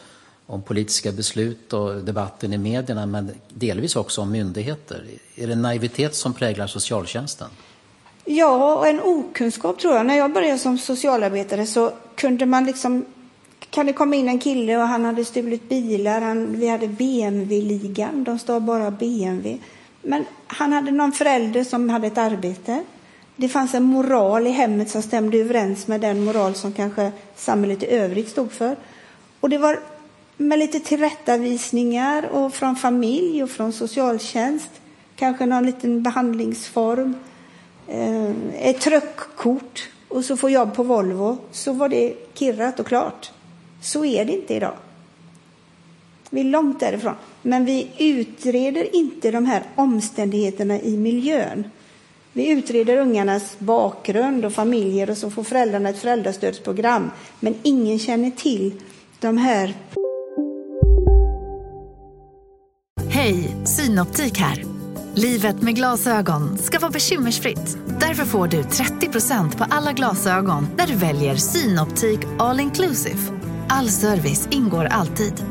[0.46, 5.06] om politiska beslut och debatten i medierna men delvis också om myndigheter.
[5.36, 7.50] Är det naivitet som präglar socialtjänsten?
[8.26, 10.06] Ja, och en okunskap tror jag.
[10.06, 13.06] När jag började som socialarbetare så kunde man liksom
[13.70, 16.22] kan det komma in en kille och han hade stulit bilar.
[16.22, 18.24] Han, vi hade BMW-ligan.
[18.24, 19.60] De står bara BMW.
[20.02, 22.84] Men han hade någon förälder som hade ett arbete.
[23.36, 27.84] Det fanns en moral i hemmet som stämde överens med den moral som kanske samhället
[27.84, 28.76] i övrigt stod för.
[29.40, 29.80] Och det var
[30.38, 34.70] med lite tillrättavisningar och från familj och från socialtjänst.
[35.16, 37.16] Kanske någon liten behandlingsform
[37.88, 43.32] eh, ett truckkort och så få jobb på Volvo så var det kirrat och klart.
[43.82, 44.76] Så är det inte idag.
[46.34, 47.16] Vi är långt därifrån.
[47.42, 51.64] Men vi utreder inte de här omständigheterna i miljön.
[52.34, 57.12] Vi utreder ungarnas bakgrund och familjer och så får föräldrarna ett föräldrastödsprogram.
[57.40, 58.74] Men ingen känner till
[59.20, 59.74] de här...
[63.10, 64.64] Hej, Synoptik här.
[65.16, 67.78] Livet med glasögon ska vara bekymmersfritt.
[68.00, 73.20] Därför får du 30% på alla glasögon när du väljer Synoptik All Inclusive.
[73.70, 75.51] All service ingår alltid.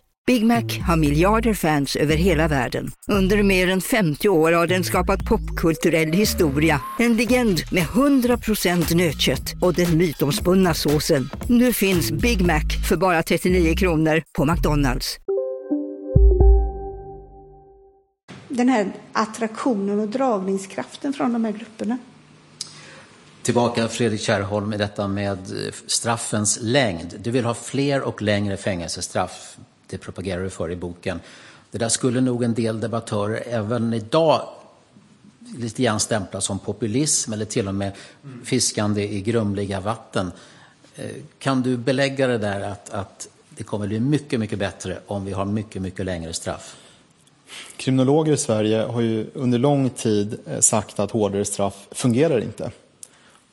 [0.27, 2.91] Big Mac har miljarder fans över hela världen.
[3.07, 6.81] Under mer än 50 år har den skapat popkulturell historia.
[6.99, 11.29] En legend med 100% nötkött och den mytomspunna såsen.
[11.47, 15.17] Nu finns Big Mac för bara 39 kronor på McDonalds.
[18.47, 21.97] Den här attraktionen och dragningskraften från de här grupperna.
[23.43, 27.15] Tillbaka Fredrik Kärrholm med detta med eh, straffens längd.
[27.19, 29.57] Du vill ha fler och längre fängelsestraff.
[29.91, 31.19] Det propagerar du för i boken.
[31.71, 34.47] Det där skulle nog en del debattörer även idag
[35.57, 37.91] lite grann stämpla som populism eller till och med
[38.43, 40.31] fiskande i grumliga vatten.
[40.95, 41.05] Eh,
[41.39, 45.31] kan du belägga det där att, att det kommer bli mycket, mycket bättre om vi
[45.31, 46.75] har mycket, mycket längre straff?
[47.77, 52.71] Kriminologer i Sverige har ju under lång tid eh, sagt att hårdare straff fungerar inte.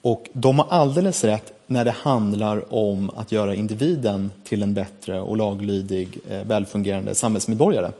[0.03, 5.21] Och de har alldeles rätt när det handlar om att göra individen till en bättre
[5.21, 7.91] och laglydig, eh, välfungerande samhällsmedborgare.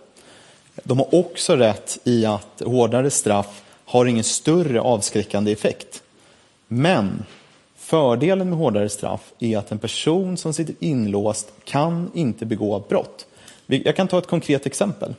[0.83, 6.03] De har också rätt i att hårdare straff har ingen större avskräckande effekt.
[6.69, 7.25] Men
[7.77, 13.27] fördelen med hårdare straff är att en person som sitter inlåst kan inte begå brott.
[13.67, 15.15] Jag kan ta ett konkret exempel.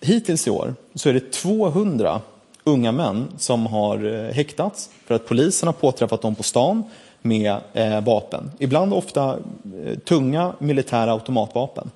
[0.00, 2.20] Hittills i år så är det 200
[2.68, 6.84] unga män som har eh, häktats för att polisen har påträffat dem på stan
[7.22, 8.50] med eh, vapen.
[8.58, 9.38] Ibland ofta
[9.84, 11.90] eh, tunga militära automatvapen.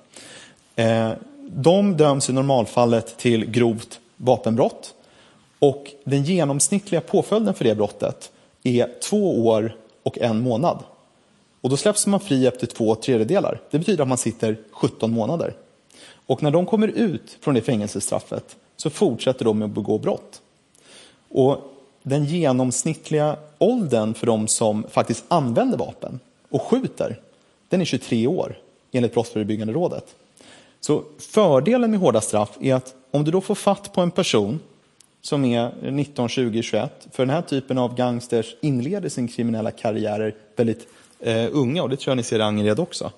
[0.75, 1.11] Eh,
[1.49, 4.93] de döms i normalfallet till grovt vapenbrott
[5.59, 8.31] och den genomsnittliga påföljden för det brottet
[8.63, 10.83] är två år och en månad.
[11.61, 13.61] Och då släpps man fri efter två tredjedelar.
[13.71, 15.53] Det betyder att man sitter 17 månader.
[16.25, 20.41] Och när de kommer ut från det fängelsestraffet så fortsätter de med att begå brott.
[21.33, 21.57] Och
[22.03, 26.19] den genomsnittliga åldern för de som faktiskt använder vapen
[26.49, 27.19] och skjuter,
[27.69, 28.57] den är 23 år
[28.91, 30.15] enligt Brottsförebyggande rådet.
[30.79, 34.59] Så fördelen med hårda straff är att om du då får fatt på en person
[35.21, 40.35] som är 19, 20, 21, för den här typen av gangsters inleder sin kriminella karriärer
[40.55, 40.87] väldigt
[41.19, 43.11] eh, unga och det tror jag ni ser i Angered också.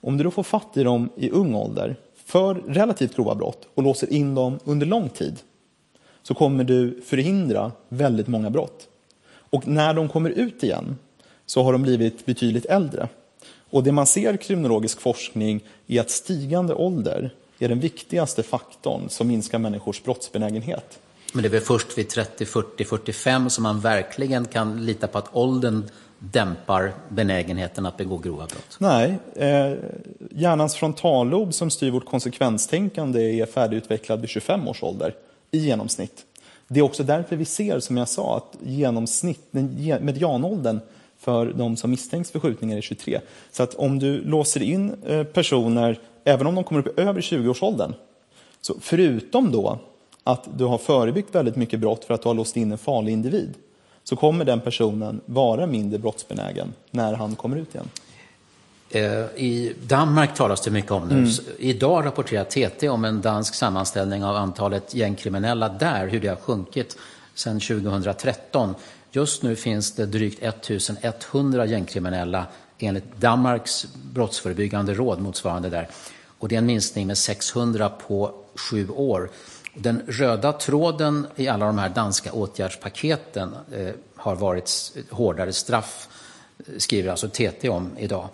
[0.00, 3.82] Om du då får fatt i dem i ung ålder för relativt grova brott och
[3.82, 5.38] låser in dem under lång tid
[6.22, 8.88] så kommer du förhindra väldigt många brott.
[9.30, 10.98] Och när de kommer ut igen
[11.46, 13.08] så har de blivit betydligt äldre.
[13.70, 19.08] Och det man ser i kriminologisk forskning är att stigande ålder är den viktigaste faktorn
[19.08, 20.98] som minskar människors brottsbenägenhet.
[21.32, 25.18] Men det är väl först vid 30, 40, 45 som man verkligen kan lita på
[25.18, 25.84] att åldern
[26.18, 28.76] dämpar benägenheten att begå grova brott?
[28.78, 29.72] Nej, eh,
[30.30, 35.14] hjärnans frontallob som styr vårt konsekvenstänkande är färdigutvecklad vid 25 års ålder
[35.50, 36.24] i genomsnitt.
[36.68, 39.52] Det är också därför vi ser, som jag sa, att genomsnitt,
[40.00, 40.80] medianåldern
[41.18, 43.20] för de som misstänks för skjutningar är 23.
[43.52, 47.20] Så att om du låser in eh, personer, även om de kommer upp i över
[47.20, 47.94] 20-årsåldern,
[48.60, 49.78] så förutom då
[50.24, 53.12] att du har förebyggt väldigt mycket brott för att du har låst in en farlig
[53.12, 53.54] individ,
[54.04, 57.88] så kommer den personen vara mindre brottsbenägen när han kommer ut igen.
[58.90, 61.14] Eh, I Danmark talas det mycket om det.
[61.14, 61.30] Mm.
[61.58, 66.96] Idag rapporterar TT om en dansk sammanställning av antalet gängkriminella där, hur det har sjunkit
[67.34, 68.74] sedan 2013.
[69.12, 72.46] Just nu finns det drygt 1100 gängkriminella
[72.78, 75.88] enligt Danmarks brottsförebyggande råd, motsvarande där.
[76.38, 79.30] Och det är en minskning med 600 på sju år.
[79.74, 86.08] Den röda tråden i alla de här danska åtgärdspaketen eh, har varit hårdare straff,
[86.78, 88.28] skriver alltså TT om idag.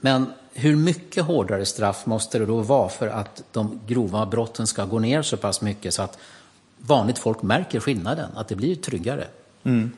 [0.00, 4.84] Men hur mycket hårdare straff måste det då vara för att de grova brotten ska
[4.84, 6.18] gå ner så pass mycket så att
[6.78, 9.24] vanligt folk märker skillnaden, att det blir tryggare?
[9.64, 9.92] Mm.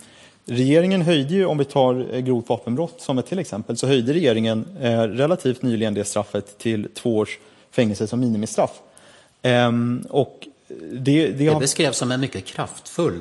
[0.45, 4.13] Regeringen höjde ju, om vi tar eh, grovt vapenbrott som ett till exempel, så höjde
[4.13, 7.39] regeringen eh, relativt nyligen det straffet till två års
[7.71, 8.81] fängelse som minimistraff.
[9.43, 10.49] Ehm, och
[10.93, 11.55] det, det, har...
[11.55, 13.21] det beskrevs som en mycket kraftfull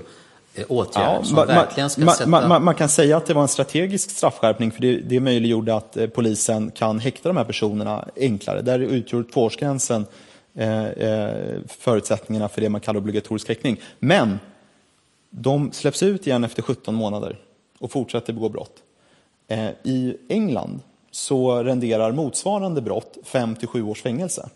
[0.60, 2.48] eh, åtgärd ja, som ma, verkligen ska ma, sätta...
[2.48, 5.98] Ma, man kan säga att det var en strategisk straffskärpning för det, det möjliggjorde att
[5.98, 8.62] eh, polisen kan häkta de här personerna enklare.
[8.62, 10.06] Där utgör tvåårsgränsen
[10.56, 13.82] eh, eh, förutsättningarna för det man kallar obligatorisk häktning.
[14.00, 14.40] Men
[15.30, 17.40] de släpps ut igen efter 17 månader
[17.80, 18.84] och fortsätter begå brott.
[19.48, 20.80] Eh, I England
[21.12, 24.50] så renderar motsvarande brott 5 till 7 års fängelse.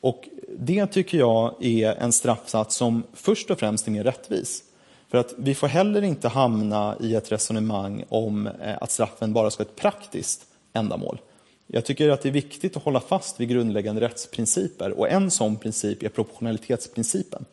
[0.00, 4.62] Och det tycker jag är en straffsats som först och främst är mer rättvis.
[5.08, 9.50] För att vi får heller inte hamna i ett resonemang om eh, att straffen bara
[9.50, 11.20] ska ha ett praktiskt ändamål.
[11.66, 15.56] Jag tycker att det är viktigt att hålla fast vid grundläggande rättsprinciper och en sån
[15.56, 17.44] princip är proportionalitetsprincipen.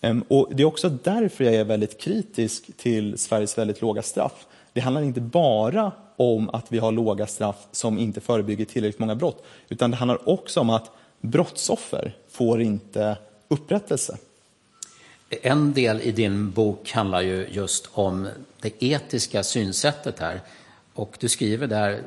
[0.00, 4.46] Ehm, och det är också därför jag är väldigt kritisk till Sveriges väldigt låga straff.
[4.72, 9.14] Det handlar inte bara om att vi har låga straff som inte förebygger tillräckligt många
[9.14, 13.16] brott, utan det handlar också om att brottsoffer får inte
[13.48, 14.16] upprättelse.
[15.30, 18.28] En del i din bok handlar ju just om
[18.60, 20.40] det etiska synsättet här.
[20.94, 22.02] Och du skriver där,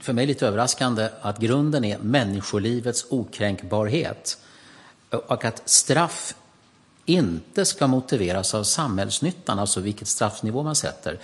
[0.00, 4.38] för mig lite överraskande, att grunden är människolivets okränkbarhet.
[5.10, 6.34] Och att straff
[7.06, 11.18] inte ska motiveras av samhällsnyttan, alltså vilket straffnivå man sätter.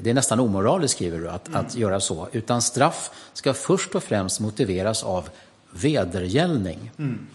[0.00, 1.60] Det är nästan omoraliskt, skriver du, att, mm.
[1.60, 2.28] att göra så.
[2.32, 5.28] Utan straff ska först och främst motiveras av
[5.70, 6.90] vedergällning.
[6.98, 7.26] Mm.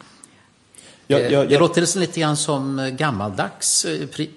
[1.11, 1.49] Jag, jag, jag...
[1.49, 3.85] Det låter lite grann som gammaldags.
[3.85, 4.27] Eh,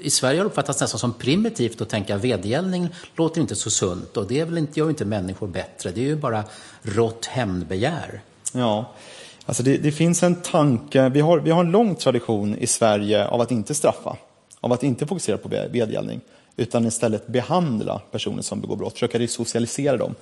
[0.00, 4.16] I Sverige har det uppfattats nästan som primitivt att tänka vedergällning låter inte så sunt
[4.16, 5.90] och det är väl inte, gör inte människor bättre.
[5.90, 6.44] Det är ju bara
[6.82, 8.20] rått hämndbegär.
[8.52, 8.92] Ja,
[9.46, 11.08] alltså det, det, finns en tanke.
[11.08, 14.16] Vi har, vi har en lång tradition i Sverige av att inte straffa,
[14.60, 16.20] av att inte fokusera på vedergällning
[16.56, 20.14] utan istället behandla personer som begår brott, försöka resocialisera dem.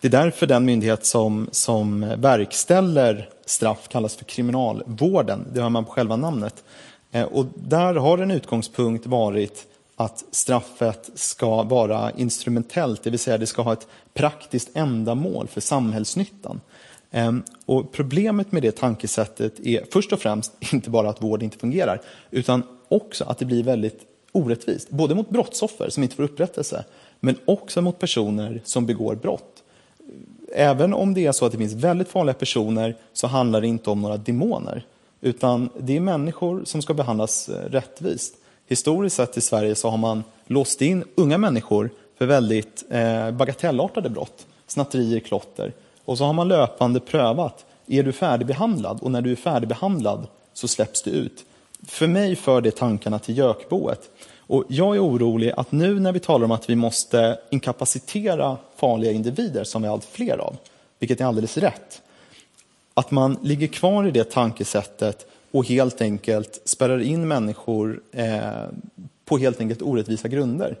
[0.00, 5.46] Det är därför den myndighet som, som verkställer straff kallas för kriminalvården.
[5.52, 6.64] Det hör man på själva namnet.
[7.10, 13.38] Eh, och där har en utgångspunkt varit att straffet ska vara instrumentellt, det vill säga
[13.38, 16.60] det ska ha ett praktiskt ändamål för samhällsnyttan.
[17.10, 21.58] Ehm, och problemet med det tankesättet är först och främst inte bara att vård inte
[21.58, 24.00] fungerar, utan också att det blir väldigt
[24.32, 24.90] orättvist.
[24.90, 26.84] Både mot brottsoffer som inte får upprättelse,
[27.20, 29.57] men också mot personer som begår brott
[30.52, 33.90] även om det är så att det finns väldigt farliga personer så handlar det inte
[33.90, 34.84] om några demoner.
[35.20, 38.34] Utan det är människor som ska behandlas eh, rättvist.
[38.66, 44.10] Historiskt sett i Sverige så har man låst in unga människor för väldigt eh, bagatellartade
[44.10, 45.72] brott, snatterier, klotter.
[46.04, 48.98] Och så har man löpande prövat, är du färdigbehandlad?
[49.02, 51.44] Och när du är färdigbehandlad så släpps du ut.
[51.86, 54.10] För mig för det tankarna till gökboet.
[54.36, 59.12] Och jag är orolig att nu när vi talar om att vi måste inkapacitera farliga
[59.12, 60.56] individer, som vi är allt fler av,
[60.98, 62.02] vilket är alldeles rätt,
[62.94, 68.40] att man ligger kvar i det tankesättet och helt enkelt spärrar in människor eh,
[69.24, 70.78] på helt enkelt orättvisa grunder.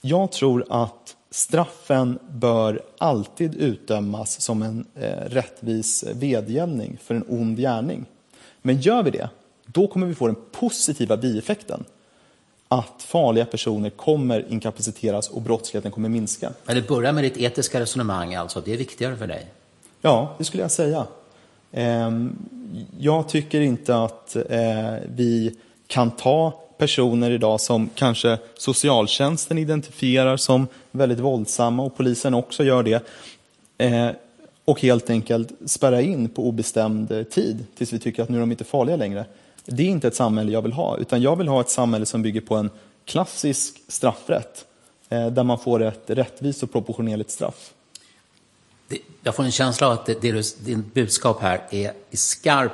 [0.00, 7.58] Jag tror att straffen bör alltid utdömas som en eh, rättvis vedgällning för en ond
[7.58, 8.04] gärning.
[8.62, 9.28] Men gör vi det,
[9.66, 11.84] då kommer vi få den positiva bieffekten
[12.78, 16.52] att farliga personer kommer inkapaciteras och brottsligheten kommer minska.
[16.64, 18.60] Men det börjar med ditt etiska resonemang, alltså.
[18.60, 19.46] Det är viktigare för dig?
[20.00, 21.06] Ja, det skulle jag säga.
[21.72, 22.36] Ehm,
[22.98, 25.56] jag tycker inte att eh, vi
[25.86, 32.82] kan ta personer idag som kanske socialtjänsten identifierar som väldigt våldsamma och polisen också gör
[32.82, 33.06] det
[33.78, 34.08] eh,
[34.64, 38.50] och helt enkelt spärra in på obestämd tid tills vi tycker att nu är de
[38.50, 39.24] inte farliga längre.
[39.66, 42.22] Det är inte ett samhälle jag vill ha, utan jag vill ha ett samhälle som
[42.22, 42.70] bygger på en
[43.04, 44.64] klassisk straffrätt
[45.08, 47.72] eh, där man får ett rättvist och proportionerligt straff.
[49.22, 52.72] Jag får en känsla av att det, det, din budskap här är i skarp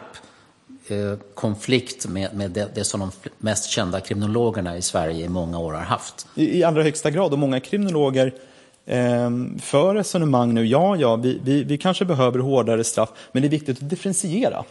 [0.88, 5.58] eh, konflikt med, med det, det, som de mest kända kriminologerna i Sverige i många
[5.58, 6.26] år har haft.
[6.34, 8.34] I, i allra högsta grad, och många kriminologer
[8.86, 9.30] eh,
[9.60, 13.50] för resonemang nu, ja, ja, vi, vi, vi, kanske behöver hårdare straff, men det är
[13.50, 14.64] viktigt att differentiera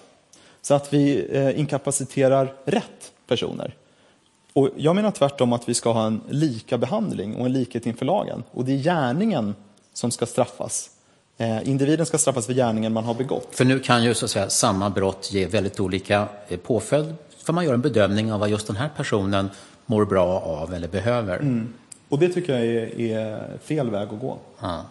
[0.69, 3.75] så att vi eh, inkapaciterar rätt personer.
[4.53, 8.05] Och jag menar tvärtom att vi ska ha en lika behandling och en likhet inför
[8.05, 8.43] lagen.
[8.51, 9.55] Och det är gärningen
[9.93, 10.89] som ska straffas
[11.37, 13.47] Eh, individen ska straffas för gärningen man har begått.
[13.51, 17.53] För nu kan ju så att säga samma brott ge väldigt olika eh, påföljd för
[17.53, 19.49] man gör en bedömning av vad just den här personen
[19.85, 21.35] mår bra av eller behöver.
[21.37, 21.73] Mm.
[22.09, 24.37] Och det tycker jag är, är fel väg att gå.
[24.59, 24.81] Ja.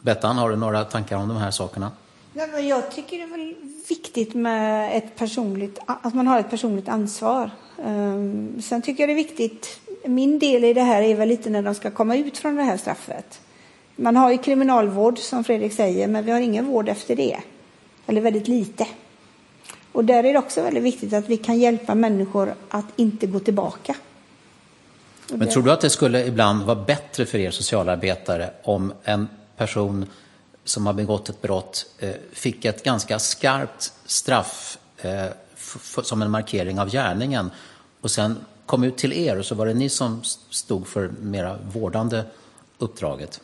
[0.00, 1.90] Bettan, har du några tankar om de här sakerna?
[2.32, 3.54] Ja, men jag tycker det är
[3.88, 7.50] viktigt med ett personligt, att man har ett personligt ansvar.
[7.84, 11.50] Um, sen tycker jag det är viktigt, min del i det här är väl lite
[11.50, 13.40] när de ska komma ut från det här straffet.
[13.96, 17.40] Man har ju kriminalvård som Fredrik säger, men vi har ingen vård efter det.
[18.06, 18.86] Eller väldigt lite.
[19.92, 23.40] Och där är det också väldigt viktigt att vi kan hjälpa människor att inte gå
[23.40, 23.94] tillbaka.
[25.32, 30.06] Men tror du att det skulle ibland vara bättre för er socialarbetare om en person
[30.70, 35.26] som har begått ett brott eh, fick ett ganska skarpt straff eh,
[36.02, 37.50] som en markering av gärningen
[38.00, 41.58] och sen kom ut till er och så var det ni som stod för mera
[41.72, 42.24] vårdande
[42.78, 43.40] uppdraget?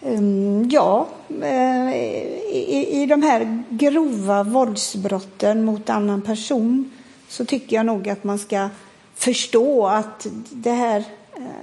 [0.00, 1.08] Ehm, ja,
[1.42, 6.90] eh, i, i de här grova våldsbrotten mot annan person
[7.28, 8.68] så tycker jag nog att man ska
[9.14, 11.04] förstå att det här,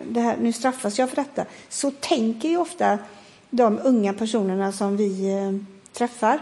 [0.09, 1.45] det här, nu straffas jag för detta.
[1.69, 2.99] Så tänker ju ofta
[3.49, 5.51] de unga personerna som vi eh,
[5.93, 6.39] träffar.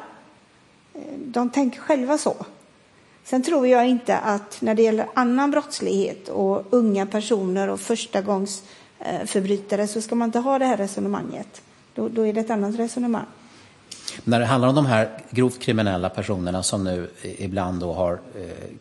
[0.94, 2.36] Eh, de tänker själva så.
[3.24, 9.82] Sen tror jag inte att när det gäller annan brottslighet och unga personer och förstagångsförbrytare
[9.82, 11.62] eh, så ska man inte ha det här resonemanget.
[11.96, 13.26] Då, då är det ett annat resonemang.
[14.24, 18.20] När det handlar om de här grovt kriminella personerna som nu ibland då har,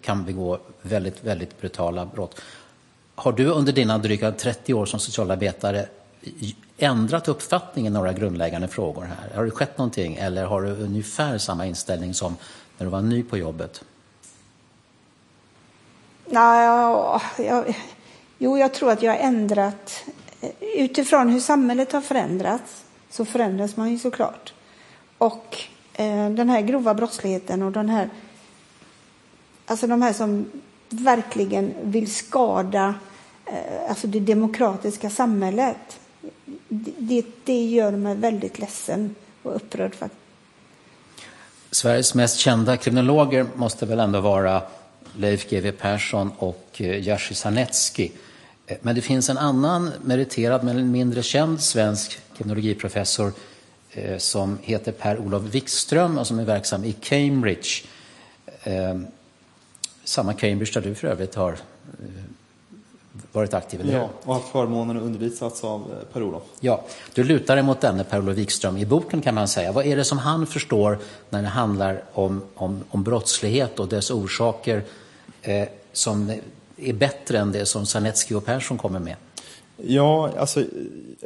[0.00, 2.40] kan begå väldigt, väldigt brutala brott.
[3.14, 5.86] Har du under dina dryga 30 år som socialarbetare
[6.82, 9.36] ändrat uppfattning i några grundläggande frågor här?
[9.36, 12.36] Har det skett någonting eller har du ungefär samma inställning som
[12.78, 13.84] när du var ny på jobbet?
[16.26, 16.66] Nej,
[17.36, 17.76] jag,
[18.38, 20.04] jo, jag tror att jag har ändrat
[20.40, 24.52] eh, utifrån hur samhället har förändrats så förändras man ju såklart.
[25.18, 25.56] Och
[25.94, 28.10] eh, den här grova brottsligheten och den här,
[29.66, 30.50] alltså de här som
[30.88, 32.94] verkligen vill skada
[33.46, 35.98] eh, alltså det demokratiska samhället.
[36.68, 40.22] Det, det gör mig väldigt ledsen och upprörd faktiskt.
[41.70, 44.62] Sveriges mest kända kriminologer måste väl ändå vara
[45.16, 48.12] Leif GW Persson och eh, Jerzy Sarnecki.
[48.66, 53.32] Eh, men det finns en annan meriterad men mindre känd svensk kriminologiprofessor
[53.92, 57.68] eh, som heter Per-Olof Wikström och som är verksam i Cambridge.
[60.04, 61.58] Samma Cambridge där du för övrigt har
[63.32, 66.42] varit aktiv, eller Ja, och haft förmånen att undervisats av Per-Olof.
[66.60, 66.84] Ja,
[67.14, 69.72] du lutar dig mot denne Per-Olof Wikström i boken kan man säga.
[69.72, 70.98] Vad är det som han förstår
[71.30, 74.82] när det handlar om, om, om brottslighet och dess orsaker
[75.42, 76.32] eh, som
[76.76, 79.16] är bättre än det som Sarnecki och Persson kommer med?
[79.76, 80.64] Ja, alltså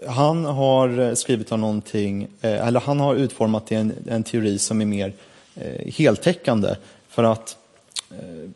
[0.06, 4.86] han har skrivit om någonting, eh, eller han har utformat en, en teori som är
[4.86, 5.12] mer
[5.54, 6.74] eh, heltäckande.
[7.08, 7.56] För att
[8.10, 8.50] eh,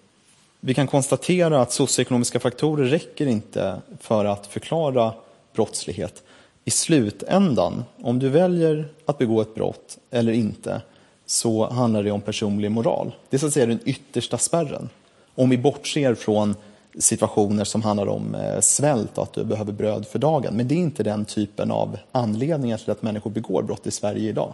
[0.61, 5.13] vi kan konstatera att socioekonomiska faktorer räcker inte för att förklara
[5.55, 6.23] brottslighet.
[6.65, 10.83] I slutändan, om du väljer att begå ett brott eller inte,
[11.27, 13.13] så handlar det om personlig moral.
[13.31, 14.89] Det är så att säga den yttersta spärren.
[15.35, 16.55] Om vi bortser från
[16.99, 20.57] situationer som handlar om eh, svält och att du behöver bröd för dagen.
[20.57, 24.29] Men det är inte den typen av anledningar till att människor begår brott i Sverige
[24.29, 24.53] idag.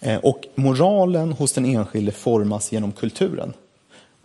[0.00, 3.52] Eh, och moralen hos den enskilde formas genom kulturen.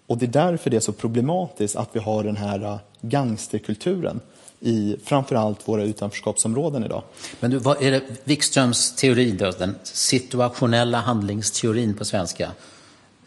[0.09, 4.19] Och det är därför det är så problematiskt att vi har den här eh, gangsterkulturen
[4.59, 7.03] i framförallt våra utanförskapsområden idag.
[7.39, 12.51] Men du, vad är det Wikströms teori, då, den situationella handlingsteorin på svenska?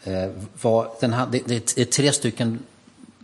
[0.03, 0.29] Eh,
[0.61, 2.59] vad, den, det, det är tre stycken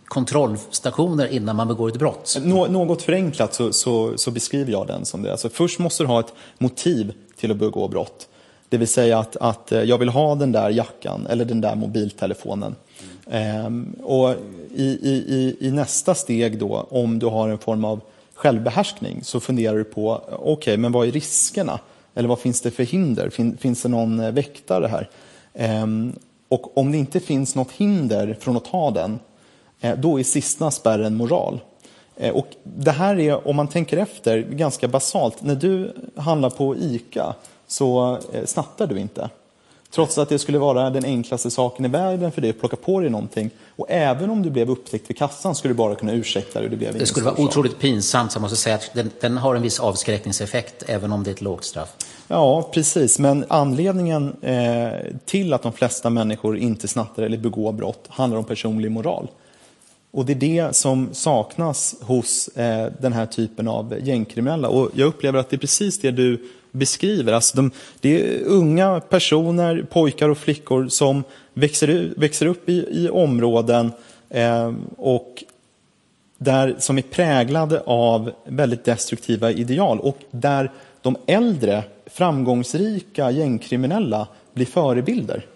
[0.04, 2.36] kontrollstationer innan man begår ett brott?
[2.42, 5.32] Nå, något förenklat så, så, så, beskriver jag den som det.
[5.32, 8.28] Alltså först måste du ha ett motiv till att begå brott.
[8.68, 12.74] Det vill säga att, att jag vill ha den där jackan eller den där mobiltelefonen.
[13.30, 14.34] Ehm, och
[14.74, 18.00] i, i, i, nästa steg då, om du har en form av
[18.34, 21.80] självbehärskning, så funderar du på, okej, okay, men vad är riskerna?
[22.14, 23.30] Eller vad finns det för hinder?
[23.30, 25.08] Fin, finns det någon eh, väktare här?
[25.54, 26.12] Ehm,
[26.48, 29.18] och om det inte finns något hinder från att ta den,
[29.80, 31.60] eh, då är sista spärren moral.
[32.16, 35.42] Eh, och det här är, om man tänker efter, ganska basalt.
[35.42, 37.34] När du handlar på ICA
[37.66, 39.30] så snattar du inte.
[39.90, 43.00] Trots att det skulle vara den enklaste saken i världen för dig att plocka på
[43.00, 43.50] dig någonting.
[43.76, 46.68] Och även om du blev upptäckt vid kassan skulle du bara kunna ursäkta dig.
[46.68, 49.54] Det, blev det skulle vara otroligt pinsamt, så jag måste säga att den, den, har
[49.54, 51.88] en viss avskräckningseffekt även om det är ett lågt straff.
[52.28, 53.18] Ja, precis.
[53.18, 54.90] Men anledningen eh,
[55.24, 59.28] till att de flesta människor inte snattar eller begår brott handlar om personlig moral.
[60.12, 64.68] Och det är det som saknas hos eh, den här typen av gängkriminella.
[64.68, 67.32] Och jag upplever att det är precis det du beskriver.
[67.32, 73.08] Alltså de, det är unga personer, pojkar och flickor som växer, växer upp i, i
[73.08, 73.92] områden
[74.28, 75.44] eh, och
[76.38, 84.66] där, som är präglade av väldigt destruktiva ideal och där de äldre, framgångsrika gängkriminella blir
[84.66, 85.46] förebilder.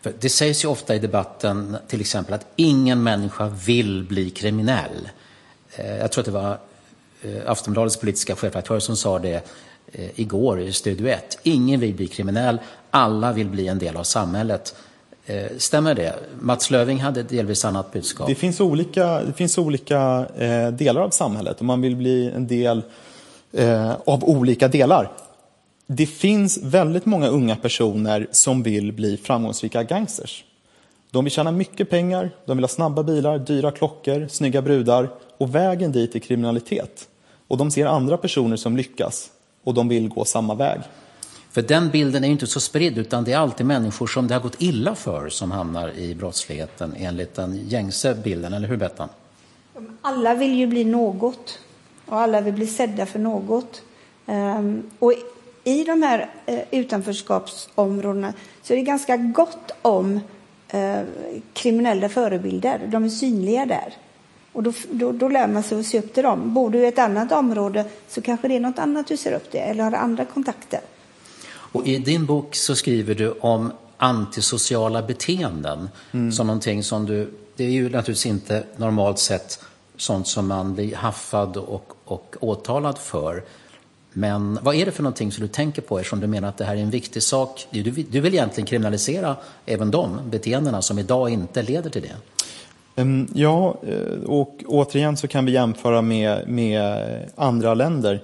[0.00, 5.08] För det sägs ju ofta i debatten till exempel att ingen människa vill bli kriminell.
[5.76, 6.58] Eh, jag tror att det var
[7.22, 9.46] eh, Aftonbladets politiska chefredaktör som sa det
[9.94, 11.38] Eh, igår i Studio 1.
[11.42, 12.58] Ingen vill bli kriminell,
[12.90, 14.74] alla vill bli en del av samhället.
[15.26, 16.14] Eh, stämmer det?
[16.40, 18.28] Mats Löving hade delvis annat budskap.
[18.28, 22.46] Det finns olika, det finns olika eh, delar av samhället och man vill bli en
[22.46, 22.82] del
[23.52, 25.12] eh, av olika delar.
[25.86, 30.44] Det finns väldigt många unga personer som vill bli framgångsrika gangsters.
[31.10, 35.54] De vill tjäna mycket pengar, de vill ha snabba bilar, dyra klockor, snygga brudar och
[35.54, 37.08] vägen dit är kriminalitet.
[37.48, 39.30] Och de ser andra personer som lyckas
[39.64, 40.80] och de vill gå samma väg.
[41.50, 44.34] För den bilden är ju inte så spridd, utan det är alltid människor som det
[44.34, 49.08] har gått illa för som hamnar i brottsligheten enligt den gängse bilden, eller hur Bettan?
[50.00, 51.58] Alla vill ju bli något
[52.06, 53.82] och alla vill bli sedda för något.
[54.26, 55.12] Um, och
[55.64, 60.20] i de här uh, utanförskapsområdena så är det ganska gott om
[60.74, 61.00] uh,
[61.52, 62.80] kriminella förebilder.
[62.86, 63.94] De är synliga där.
[64.54, 66.54] Och då, då, då lär man sig att se upp till dem.
[66.54, 69.50] Bor du i ett annat område så kanske det är något annat du ser upp
[69.50, 70.80] till eller har andra kontakter.
[71.46, 76.32] Och I din bok så skriver du om antisociala beteenden mm.
[76.32, 79.64] som någonting som du, det är ju naturligtvis inte normalt sett
[79.96, 83.44] sånt som man blir haffad och, och åtalad för.
[84.12, 86.64] Men vad är det för någonting som du tänker på eftersom du menar att det
[86.64, 87.66] här är en viktig sak?
[87.70, 89.36] Du, du vill egentligen kriminalisera
[89.66, 92.16] även de beteendena som idag inte leder till det.
[92.96, 98.20] Ehm, ja, eh, och återigen så kan vi jämföra med, med andra länder.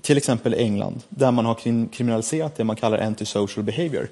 [0.00, 1.54] Till exempel England, där man har
[1.92, 4.08] kriminaliserat det man kallar antisocial behavior.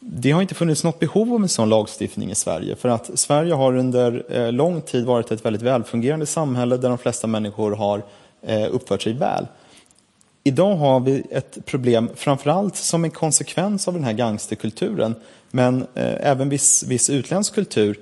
[0.00, 3.54] Det har inte funnits något behov av en sån lagstiftning i Sverige för att Sverige
[3.54, 8.02] har under eh, lång tid varit ett väldigt välfungerande samhälle där de flesta människor har
[8.42, 9.46] eh, uppfört sig väl.
[10.44, 15.14] Idag har vi ett problem, framförallt som en konsekvens av den här gangsterkulturen,
[15.50, 17.98] men även viss, viss utländsk kultur,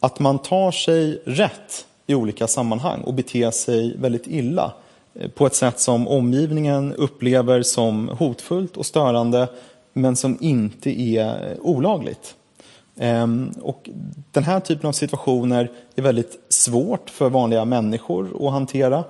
[0.00, 4.72] att man tar sig rätt i olika sammanhang och beter sig väldigt illa
[5.14, 9.48] eh, på ett sätt som omgivningen upplever som hotfullt och störande
[9.92, 12.34] men som inte är eh, olagligt.
[12.96, 13.90] Ehm, och
[14.32, 19.04] den här typen av situationer är väldigt svårt för vanliga människor att hantera.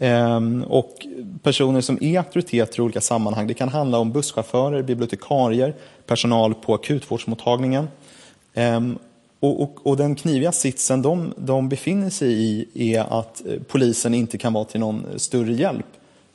[0.00, 1.06] Ehm, och
[1.42, 5.74] personer som är auktoriteter i olika sammanhang, det kan handla om busschaufförer, bibliotekarier,
[6.06, 7.88] personal på akutvårdsmottagningen.
[8.54, 8.98] Ehm,
[9.40, 14.14] och, och, och, den kniviga sitsen de, de befinner sig i är att eh, polisen
[14.14, 15.86] inte kan vara till någon större hjälp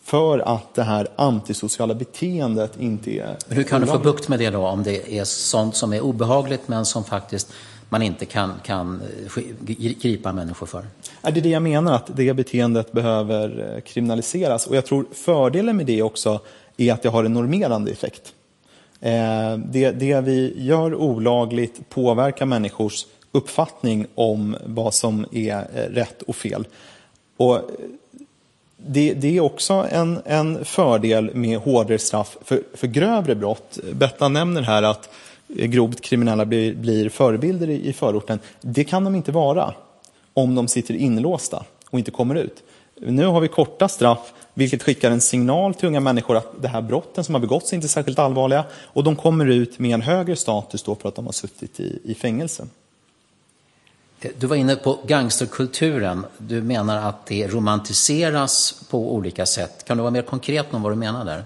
[0.04, 3.38] för att det här antisociala beteendet inte är...
[3.50, 6.68] Hur kan du få bukt med det då om det är sånt som är obehagligt
[6.68, 7.54] men som faktiskt
[7.90, 9.02] man inte kan, kan
[9.36, 9.44] eh,
[10.02, 10.86] gripa människor för?
[11.22, 14.68] Det är det jag menar, att det beteendet behöver eh, kriminaliseras.
[14.68, 16.40] Och jag tror fördelen med det också
[16.78, 18.34] är att det har en normerande effekt.
[19.02, 26.22] Eh, det, det vi gör olagligt påverkar människors uppfattning om vad som är eh, rätt
[26.22, 26.68] och fel.
[27.38, 27.62] Och eh,
[28.78, 33.80] det, det, är också en, en fördel med hårdare straff för, för grövre brott.
[33.94, 35.10] Bettan nämner här att
[35.48, 38.40] grovt kriminella blir, blir förebilder i, i förorten.
[38.62, 39.74] Det kan de inte vara
[40.34, 42.64] om de sitter inlåsta och inte kommer ut.
[42.96, 46.82] Nu har vi korta straff, vilket skickar en signal till unga människor att det här
[46.82, 50.36] brotten som har begåtts är inte särskilt allvarliga och de kommer ut med en högre
[50.36, 52.68] status då för att de har suttit i, i fängelse.
[54.38, 56.26] Du var inne på gangsterkulturen.
[56.38, 59.86] Du menar att det romantiseras på olika sätt.
[59.86, 61.44] Kan du vara mer konkret om vad du menar där?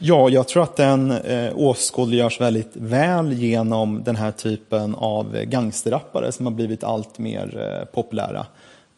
[0.00, 6.32] Ja, jag tror att den eh, åskådliggörs väldigt väl genom den här typen av gangsterrappare
[6.32, 8.46] som har blivit allt mer eh, populära.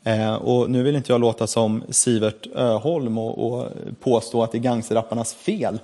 [0.04, 3.68] Eh, och nu vill inte jag låta som Sivert Öholm och, och
[4.00, 5.78] påstå att det är gangsterrapparnas fel.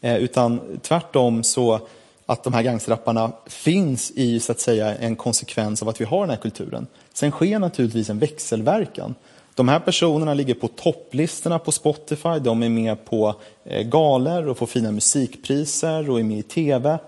[0.00, 1.80] Eh, utan tvärtom så
[2.26, 6.20] att de här gangsterrapparna finns i så att säga en konsekvens av att vi har
[6.20, 6.86] den här kulturen.
[7.12, 9.14] Sen sker naturligtvis en växelverkan.
[9.54, 13.34] De här personerna ligger på topplistorna på Spotify, de är med på
[13.64, 16.98] eh, galer och får fina musikpriser och är med i TV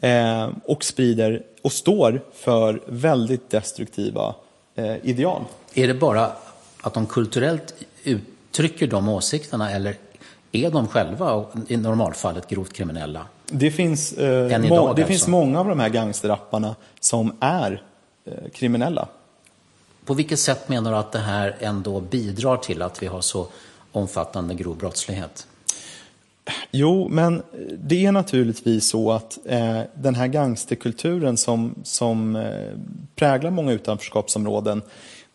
[0.00, 4.34] eh, och sprider och står för väldigt destruktiva
[4.74, 5.42] eh, ideal.
[5.74, 6.32] Är det bara
[6.80, 9.96] att de kulturellt uttrycker de åsikterna eller
[10.52, 13.26] är de själva i normalfallet grovt kriminella?
[13.46, 15.04] Det finns, eh, idag, det alltså.
[15.04, 17.82] finns många av de här gangsterrapparna som är
[18.24, 19.08] eh, kriminella.
[20.04, 23.46] På vilket sätt menar du att det här ändå bidrar till att vi har så
[23.92, 25.46] omfattande grov brottslighet?
[26.70, 27.42] Jo, men
[27.78, 32.78] det är naturligtvis så att eh, den här gangsterkulturen som, som eh,
[33.16, 34.82] präglar många utanförskapsområden,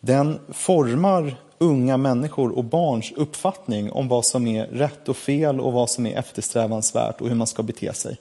[0.06, 5.72] den formar unga människor och barns uppfattning om vad som är rätt och fel och
[5.72, 8.16] vad som är eftersträvansvärt och hur man ska bete sig.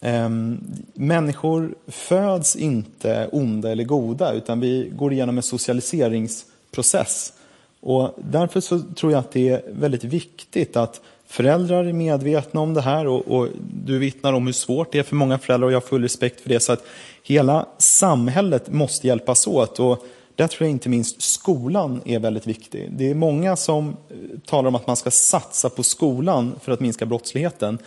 [0.00, 0.60] Ehm,
[0.94, 7.32] människor föds inte onda eller goda utan vi går igenom en socialiseringsprocess.
[7.80, 12.74] Och därför så tror jag att det är väldigt viktigt att föräldrar är medvetna om
[12.74, 13.48] det här och, och,
[13.84, 16.40] du vittnar om hur svårt det är för många föräldrar och jag har full respekt
[16.40, 16.60] för det.
[16.60, 16.84] Så att
[17.22, 19.80] hela samhället måste hjälpas åt.
[19.80, 20.06] Och
[20.40, 22.92] där tror jag inte minst skolan är väldigt viktig.
[22.92, 24.16] Det är många som eh,
[24.46, 27.78] talar om att man ska satsa på skolan för att minska brottsligheten.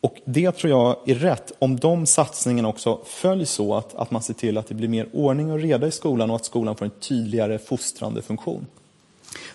[0.00, 4.22] Och det tror jag är rätt om de satsningarna också följs så att, att man
[4.22, 6.84] ser till att det blir mer ordning och reda i skolan och att skolan får
[6.84, 8.66] en tydligare fostrande funktion.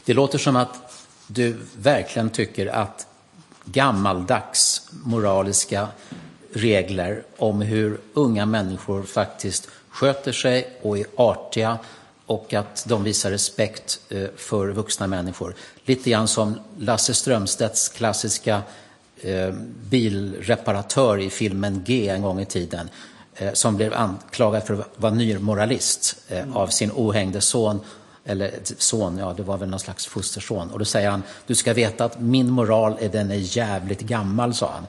[0.06, 3.08] Det låter som att du verkligen tycker att
[3.66, 5.88] gammaldags moraliska
[6.54, 11.78] regler om hur unga människor faktiskt sköter sig och är artiga
[12.30, 15.56] och att de visar respekt eh, för vuxna människor.
[15.86, 18.62] Lite grann som Lasse Strömstedts klassiska
[19.22, 19.52] eh,
[19.90, 22.90] bilreparatör i filmen G en gång i tiden
[23.36, 26.16] eh, som blev anklagad för att vara nyrmoralist
[26.54, 27.80] av sin ohängde son
[28.26, 30.70] eller son, ja det var väl någon slags fosterson.
[30.72, 34.54] Och då säger han, du ska veta att min moral är den är jävligt gammal,
[34.54, 34.86] sa han.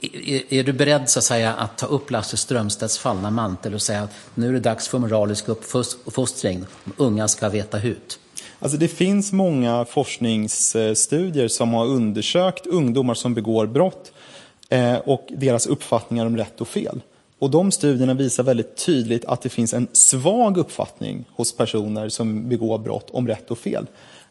[0.00, 3.82] Är, är, du beredd så att, säga, att ta upp Lasse Strömstedts fallna mantel och
[3.82, 6.64] säga att nu är det dags för moralisk uppfostring,
[6.96, 8.18] unga ska veta hut?
[8.58, 14.12] Alltså det finns många forskningsstudier som har undersökt ungdomar som begår brott
[14.68, 17.00] eh, och deras uppfattningar om rätt och fel.
[17.38, 22.48] Och de studierna visar väldigt tydligt att det finns en svag uppfattning hos personer som
[22.48, 23.86] begår brott om rätt och fel.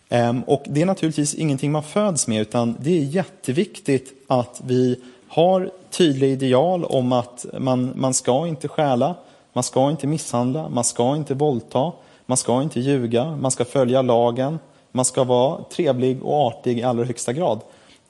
[0.09, 4.99] Ehm, och det är naturligtvis ingenting man föds med utan det är jätteviktigt att vi
[5.35, 9.15] har tydliga ideal om att man, man ska inte stjäla,
[9.53, 11.91] man ska inte misshandla, man ska inte våldta,
[12.25, 14.59] man ska inte ljuga, man ska följa lagen,
[14.91, 17.61] man ska vara trevlig och artig i allra högsta grad.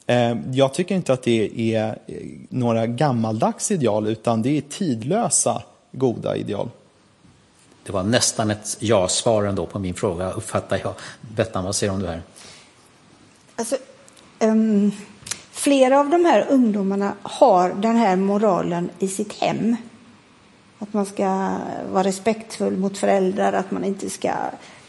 [0.06, 2.00] Eh, jag tycker inte att det är
[2.50, 6.70] några gammaldags ideal utan det är tidlösa goda ideal.
[7.86, 10.94] Det var nästan ett ja-svar ändå på min fråga, uppfattar jag.
[11.22, 12.22] Bettan, vad säger du om det här?
[13.56, 13.76] Alltså,
[14.40, 14.92] um,
[15.66, 19.76] flera av de här ungdomarna har den här moralen i sitt hem.
[20.80, 21.58] Att man ska
[21.92, 24.32] vara respektfull mot föräldrar, att man inte ska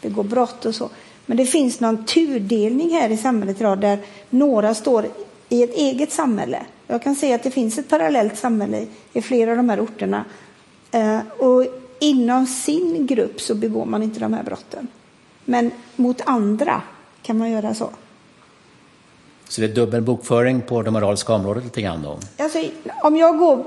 [0.01, 0.89] begå brott och så.
[1.25, 3.99] Men det finns någon tudelning här i samhället idag där
[4.29, 5.05] några står
[5.49, 6.65] i ett eget samhälle.
[6.87, 10.25] Jag kan se att det finns ett parallellt samhälle i flera av de här orterna.
[10.91, 11.65] Eh, och
[11.99, 14.87] inom sin grupp så begår man inte de här brotten.
[15.45, 16.81] Men mot andra
[17.21, 17.89] kan man göra så.
[19.49, 22.19] Så det är dubbel bokföring på det moraliska området lite grann då?
[22.43, 22.59] Alltså,
[23.01, 23.65] om jag går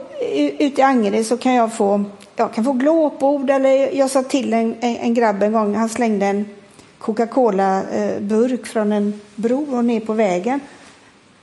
[0.58, 2.04] ut i Angered så kan jag få,
[2.36, 6.26] jag kan få glåpord eller jag sa till en, en grabb en gång, han slängde
[6.26, 6.48] en
[6.98, 10.60] Coca-Cola-burk från en bro och ner på vägen.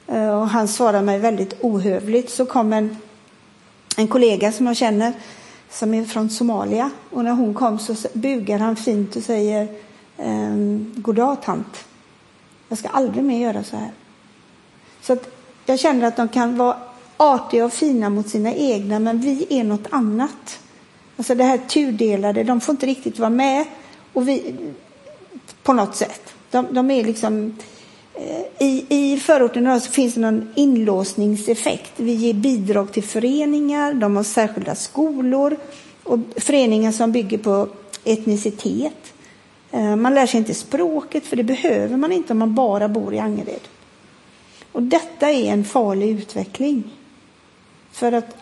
[0.07, 2.29] Eh, och han svarade mig väldigt ohövligt.
[2.29, 2.97] Så kom en,
[3.97, 5.13] en kollega som jag känner
[5.69, 9.67] som är från Somalia och när hon kom så bugar han fint och säger
[10.17, 11.03] ehm,
[11.45, 11.85] tant.
[12.69, 13.91] Jag ska aldrig mer göra så här.
[15.07, 15.29] Så att
[15.65, 16.77] jag känner att de kan vara
[17.17, 20.59] artiga och fina mot sina egna men vi är något annat.
[21.17, 23.65] Alltså det här tudelade, de får inte riktigt vara med.
[24.13, 24.55] Och vi,
[25.63, 26.33] på något sätt.
[26.51, 27.57] De, de är liksom...
[28.13, 31.91] Eh, I, I förorten så finns det någon inlåsningseffekt.
[31.95, 35.57] Vi ger bidrag till föreningar, de har särskilda skolor
[36.03, 37.67] och föreningar som bygger på
[38.03, 39.13] etnicitet.
[39.71, 43.13] Eh, man lär sig inte språket, för det behöver man inte om man bara bor
[43.13, 43.61] i Angered.
[44.77, 46.83] Och detta är en farlig utveckling.
[47.91, 48.35] För att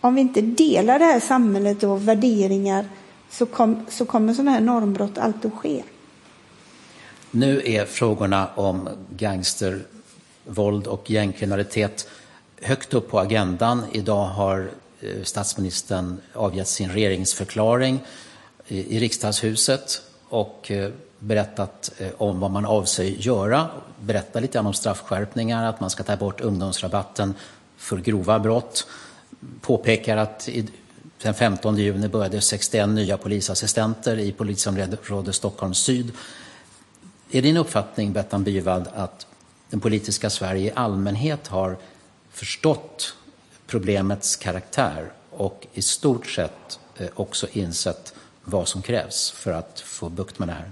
[0.00, 2.88] om vi inte delar det här samhället och värderingar
[3.30, 5.82] så, kom, så kommer sådana här normbrott alltid att ske.
[7.30, 12.08] Nu är frågorna om gangstervåld och gängkriminalitet
[12.62, 13.82] högt upp på agendan.
[13.92, 14.70] Idag har
[15.00, 17.98] eh, statsministern avgett sin regeringsförklaring
[18.68, 23.68] eh, i riksdagshuset och eh, berättat eh, om vad man avser göra.
[24.00, 27.34] Berätta lite grann om straffskärpningar, att man ska ta bort ungdomsrabatten
[27.76, 28.86] för grova brott.
[29.60, 30.48] Påpekar att
[31.22, 36.12] den 15 juni började 61 nya polisassistenter i polisområde Stockholm syd.
[37.30, 39.26] Är din uppfattning, Bettan Byvald, att
[39.70, 41.76] den politiska Sverige i allmänhet har
[42.30, 43.14] förstått
[43.66, 48.14] problemets karaktär och i stort sett eh, också insett
[48.44, 50.70] vad som krävs för att få bukt med det här?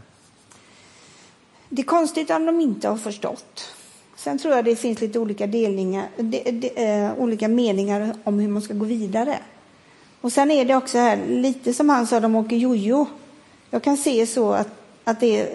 [1.74, 3.72] Det är konstigt om de inte har förstått.
[4.16, 8.48] Sen tror jag det finns lite olika, delningar, de, de, äh, olika meningar om hur
[8.48, 9.38] man ska gå vidare.
[10.20, 13.06] Och sen är det också här, lite som han sa, de åker jojo.
[13.70, 14.68] Jag kan se så att,
[15.04, 15.46] att det är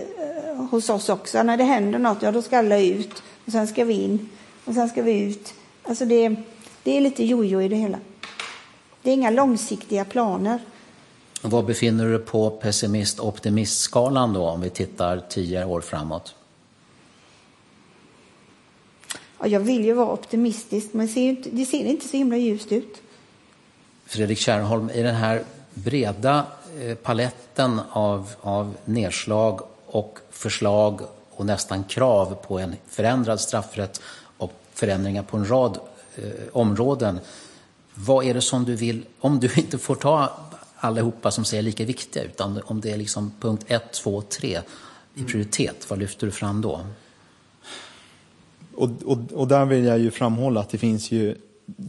[0.49, 1.43] äh, hos oss också.
[1.43, 3.23] När det händer något, ja då ska alla ut.
[3.45, 4.29] Och sen ska vi in.
[4.65, 5.53] Och sen ska vi ut.
[5.83, 6.35] Alltså det,
[6.83, 7.97] det är lite jojo i det hela.
[9.01, 10.59] Det är inga långsiktiga planer.
[11.41, 16.35] Var befinner du dig på pessimist-optimist-skalan då om vi tittar tio år framåt?
[19.39, 22.37] Ja, jag vill ju vara optimistisk, men det ser, inte, det ser inte så himla
[22.37, 23.01] ljust ut.
[24.05, 26.45] Fredrik Kärrholm, i den här breda
[26.81, 34.01] eh, paletten av, av nedslag och förslag och nästan krav på en förändrad straffrätt
[34.37, 35.79] och förändringar på en rad
[36.15, 36.23] eh,
[36.53, 37.19] områden.
[37.93, 40.29] Vad är det som du vill, om du inte får ta
[40.79, 44.59] allihopa som säger lika viktiga, utan om det är liksom punkt 1, 2, 3
[45.15, 46.81] i prioritet, vad lyfter du fram då?
[48.75, 51.35] Och, och, och där vill jag ju framhålla att det finns ju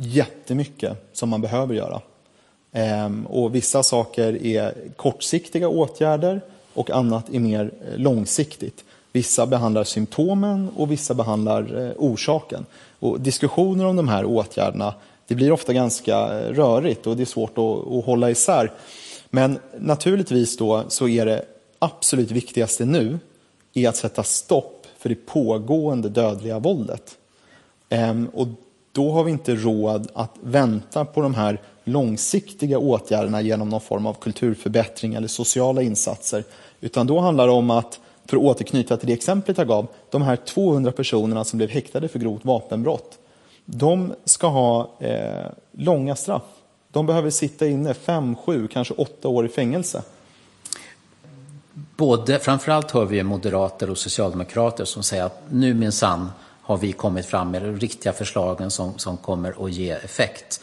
[0.00, 2.00] jättemycket som man behöver göra.
[2.72, 6.40] Ehm, och vissa saker är kortsiktiga åtgärder
[6.74, 8.84] och annat är mer eh, långsiktigt.
[9.12, 12.66] Vissa behandlar symptomen och vissa behandlar eh, orsaken.
[12.98, 14.94] Och diskussioner om de här åtgärderna
[15.30, 18.72] det blir ofta ganska eh, rörigt och det är svårt att, att hålla isär.
[19.30, 21.44] Men naturligtvis då så är det
[21.78, 23.18] absolut viktigaste nu
[23.74, 27.16] är att sätta stopp för det pågående dödliga våldet.
[27.88, 28.48] Ehm, och
[28.92, 34.06] då har vi inte råd att vänta på de här långsiktiga åtgärderna genom någon form
[34.06, 36.44] av kulturförbättring eller sociala insatser.
[36.80, 40.22] Utan då handlar det om att, för att återknyta till det exemplet jag gav, de
[40.22, 43.19] här 200 personerna som blev häktade för grovt vapenbrott
[43.72, 46.42] de ska ha eh, långa straff.
[46.92, 50.02] De behöver sitta inne fem, sju, kanske åtta år i fängelse.
[51.96, 57.26] Både, framförallt hör vi moderater och socialdemokrater som säger att nu minsann har vi kommit
[57.26, 60.60] fram med de riktiga förslagen som, som kommer att ge effekt.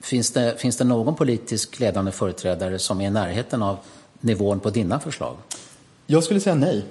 [0.00, 3.76] Finns det, finns det någon politisk ledande företrädare som är i närheten av
[4.20, 5.36] nivån på dina förslag?
[6.06, 6.84] Jag skulle säga nej.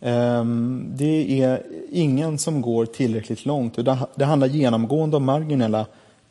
[0.00, 3.78] Ehm, det är ingen som går tillräckligt långt.
[4.14, 5.86] Det handlar genomgående om marginella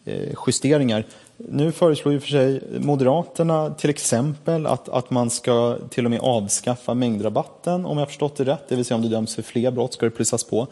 [0.06, 1.06] eh, justeringar.
[1.38, 6.20] Nu föreslår ju för sig Moderaterna till exempel att, att man ska till och med
[6.20, 8.70] avskaffa mängdrabatten om jag förstått det rätt.
[8.70, 10.68] Det vill säga om du döms för fler brott ska det plussas på.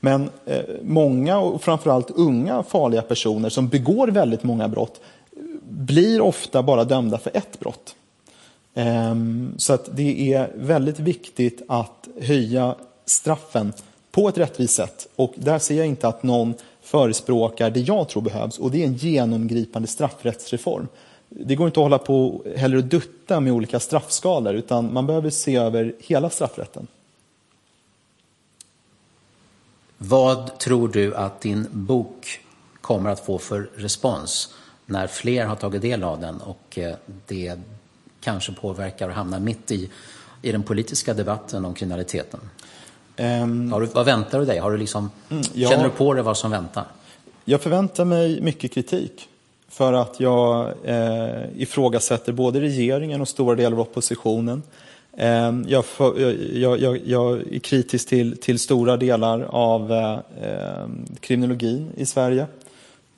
[0.00, 5.00] Men eh, många och framförallt unga farliga personer som begår väldigt många brott
[5.70, 7.94] blir ofta bara dömda för ett brott.
[8.78, 12.74] Ehm, så att det är väldigt viktigt att höja
[13.04, 13.72] straffen
[14.10, 15.08] på ett rättvist sätt.
[15.16, 18.86] Och där ser jag inte att någon förespråkar det jag tror behövs och det är
[18.86, 20.88] en genomgripande straffrättsreform.
[21.28, 25.30] Det går inte att hålla på heller och dutta med olika straffskalor utan man behöver
[25.30, 26.86] se över hela straffrätten.
[29.98, 32.40] Vad tror du att din bok
[32.80, 34.54] kommer att få för respons
[34.86, 36.94] när fler har tagit del av den och eh,
[37.26, 37.58] det
[38.28, 39.90] kanske påverkar och hamnar mitt i,
[40.42, 42.40] i den politiska debatten om kriminaliteten?
[43.16, 44.58] Um, du, vad väntar du dig?
[44.58, 46.84] Har du liksom, mm, ja, känner du på dig vad som väntar?
[47.44, 49.28] Jag förväntar mig mycket kritik
[49.68, 54.62] för att jag eh, ifrågasätter både regeringen och stora delar av oppositionen.
[55.16, 56.20] Eh, jag, för,
[56.58, 60.86] jag, jag, jag, är kritisk till, till stora delar av eh,
[61.20, 62.46] kriminologin i Sverige.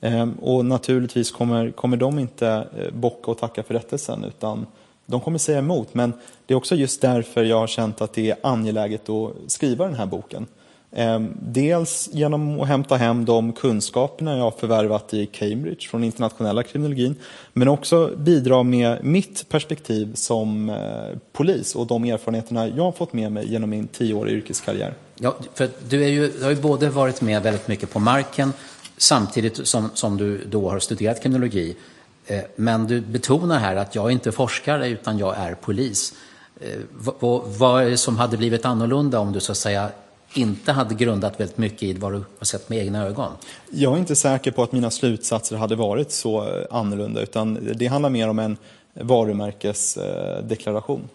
[0.01, 4.65] Eh, och naturligtvis kommer, kommer de inte eh, bocka och tacka för rättelsen utan
[5.11, 6.13] de kommer säga emot, men
[6.45, 9.95] det är också just därför jag har känt att det är angeläget att skriva den
[9.95, 10.47] här boken.
[10.95, 16.63] Ehm, dels genom att hämta hem de kunskaperna jag har förvärvat i Cambridge från internationella
[16.63, 17.15] kriminologin,
[17.53, 20.75] men också bidra med mitt perspektiv som eh,
[21.31, 24.93] polis och de erfarenheterna jag har fått med mig genom min tioåriga yrkeskarriär.
[25.15, 28.53] Ja, för du, är ju, du har ju både varit med väldigt mycket på marken
[28.97, 31.75] samtidigt som, som du då har studerat kriminologi.
[32.31, 36.13] Eh, men du betonar här att jag är inte forskare utan jag är polis.
[36.59, 36.79] Eh,
[37.19, 39.89] vad, vad är det som hade blivit annorlunda om du så att säga
[40.33, 43.31] inte hade grundat väldigt mycket i vad du har sett med egna ögon?
[43.69, 47.87] Jag är inte säker på att mina slutsatser hade varit så eh, annorlunda utan det
[47.87, 48.57] handlar mer om en
[48.93, 51.09] varumärkesdeklaration.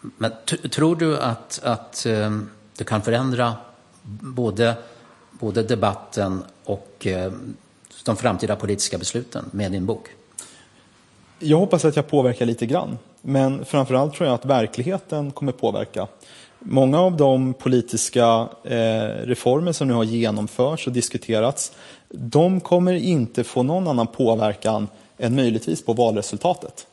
[0.00, 0.32] Men
[0.70, 3.54] tror du att, att um, du kan förändra
[4.20, 4.74] både,
[5.30, 7.56] både debatten och um,
[8.04, 10.08] de framtida politiska besluten med din bok?
[11.38, 12.98] Jag hoppas att jag påverkar lite grann.
[13.22, 16.06] Men framförallt tror jag att verkligheten kommer påverka.
[16.58, 21.72] Många av de politiska eh, reformer som nu har genomförts och diskuterats,
[22.08, 24.88] de kommer inte få någon annan påverkan
[25.18, 26.86] än möjligtvis på valresultatet.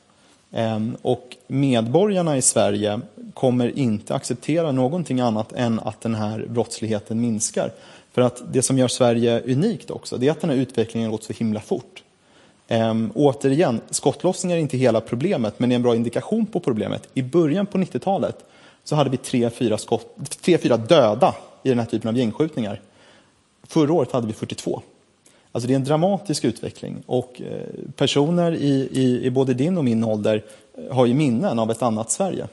[0.52, 3.00] Ehm, och medborgarna i Sverige
[3.34, 7.72] kommer inte acceptera någonting annat än att den här brottsligheten minskar.
[8.18, 11.24] För att det som gör Sverige unikt också, det är att den här utvecklingen gått
[11.24, 12.04] så himla fort.
[12.68, 17.10] Ehm, återigen, skottlossningar är inte hela problemet, men det är en bra indikation på problemet.
[17.14, 18.46] I början på 90-talet
[18.84, 22.82] så hade vi tre, fyra, skott, tre, fyra döda i den här typen av gängskjutningar.
[23.64, 24.82] Förra året hade vi 42.
[25.52, 29.86] Alltså det är en dramatisk utveckling och eh, personer i, i, i både din och
[29.86, 30.44] min ålder
[30.92, 32.48] har ju minnen av ett annat Sverige.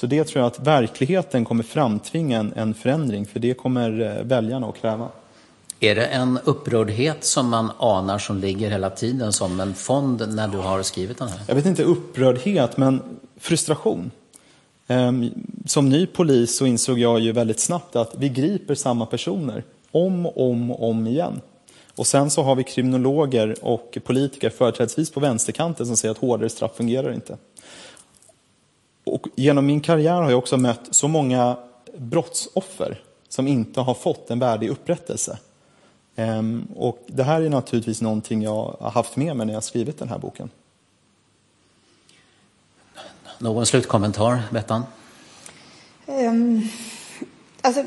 [0.00, 4.24] Så det tror jag att verkligheten kommer framtvinga en, en förändring, för det kommer eh,
[4.24, 5.08] väljarna att kräva.
[5.80, 10.48] Är det en upprördhet som man anar som ligger hela tiden som en fond när
[10.48, 11.40] du har skrivit den här?
[11.46, 13.02] Jag vet inte upprördhet, men
[13.40, 14.10] frustration.
[14.86, 15.30] Ehm,
[15.66, 20.26] som ny polis så insåg jag ju väldigt snabbt att vi griper samma personer om
[20.26, 21.40] och om, om igen.
[21.96, 26.48] Och sen så har vi kriminologer och politiker, företrädesvis på vänsterkanten, som säger att hårdare
[26.48, 27.36] straff fungerar inte.
[29.20, 31.56] Och genom min karriär har jag också mött så många
[31.98, 35.38] brottsoffer som inte har fått en värdig upprättelse.
[36.16, 39.98] Ehm, och det här är naturligtvis någonting jag har haft med mig när jag skrivit
[39.98, 40.50] den här boken.
[43.38, 44.82] Någon slutkommentar, Bettan?
[46.06, 46.68] Um,
[47.60, 47.84] alltså,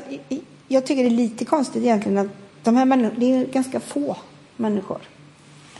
[0.68, 2.26] jag tycker det är lite konstigt egentligen att
[2.62, 4.16] de här människorna, det är ganska få
[4.56, 5.00] människor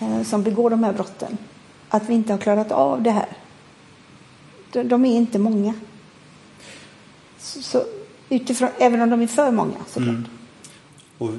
[0.01, 1.39] eh, som begår de här brotten.
[1.89, 3.29] Att vi inte har klarat av det här.
[4.83, 5.75] De, är inte många.
[7.39, 7.85] Så, så,
[8.29, 10.09] utifrån, även om de är för många såklart.
[10.09, 10.25] Mm.
[11.19, 11.31] Och,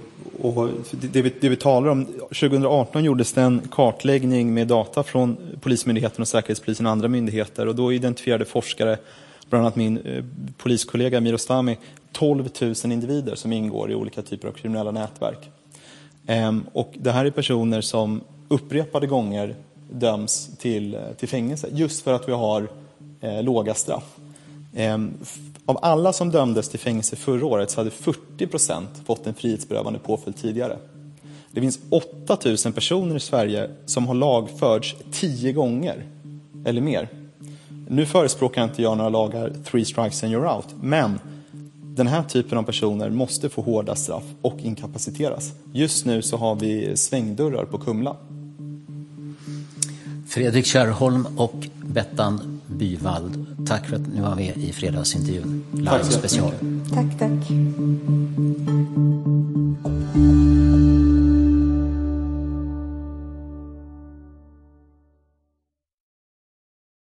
[0.41, 5.37] och det, vi, det vi talar om, 2018 gjordes det en kartläggning med data från
[5.61, 8.97] Polismyndigheten och Säkerhetspolisen och andra myndigheter och då identifierade forskare,
[9.49, 10.23] bland annat min eh,
[10.57, 11.77] poliskollega Mirostami,
[12.11, 15.49] 12 000 individer som ingår i olika typer av kriminella nätverk.
[16.27, 19.55] Ehm, och det här är personer som upprepade gånger
[19.89, 22.67] döms till, eh, till fängelse just för att vi har
[23.21, 24.15] eh, låga straff.
[24.73, 24.97] Eh,
[25.65, 29.99] av alla som dömdes till fängelse förra året så hade 40 procent fått en frihetsberövande
[29.99, 30.77] påföljd tidigare.
[31.51, 36.05] Det finns 8000 personer i Sverige som har lagförts tio gånger
[36.65, 37.09] eller mer.
[37.87, 41.19] Nu förespråkar inte jag några lagar, three strikes and you're out, men
[41.81, 45.53] den här typen av personer måste få hårda straff och inkapaciteras.
[45.73, 48.15] Just nu så har vi svängdörrar på Kumla.
[50.27, 55.63] Fredrik Kärrholm och Bettan Byvald, tack för att ni var med i fredagsintervjun.
[55.73, 56.51] Live special.
[56.93, 57.49] Tack, tack.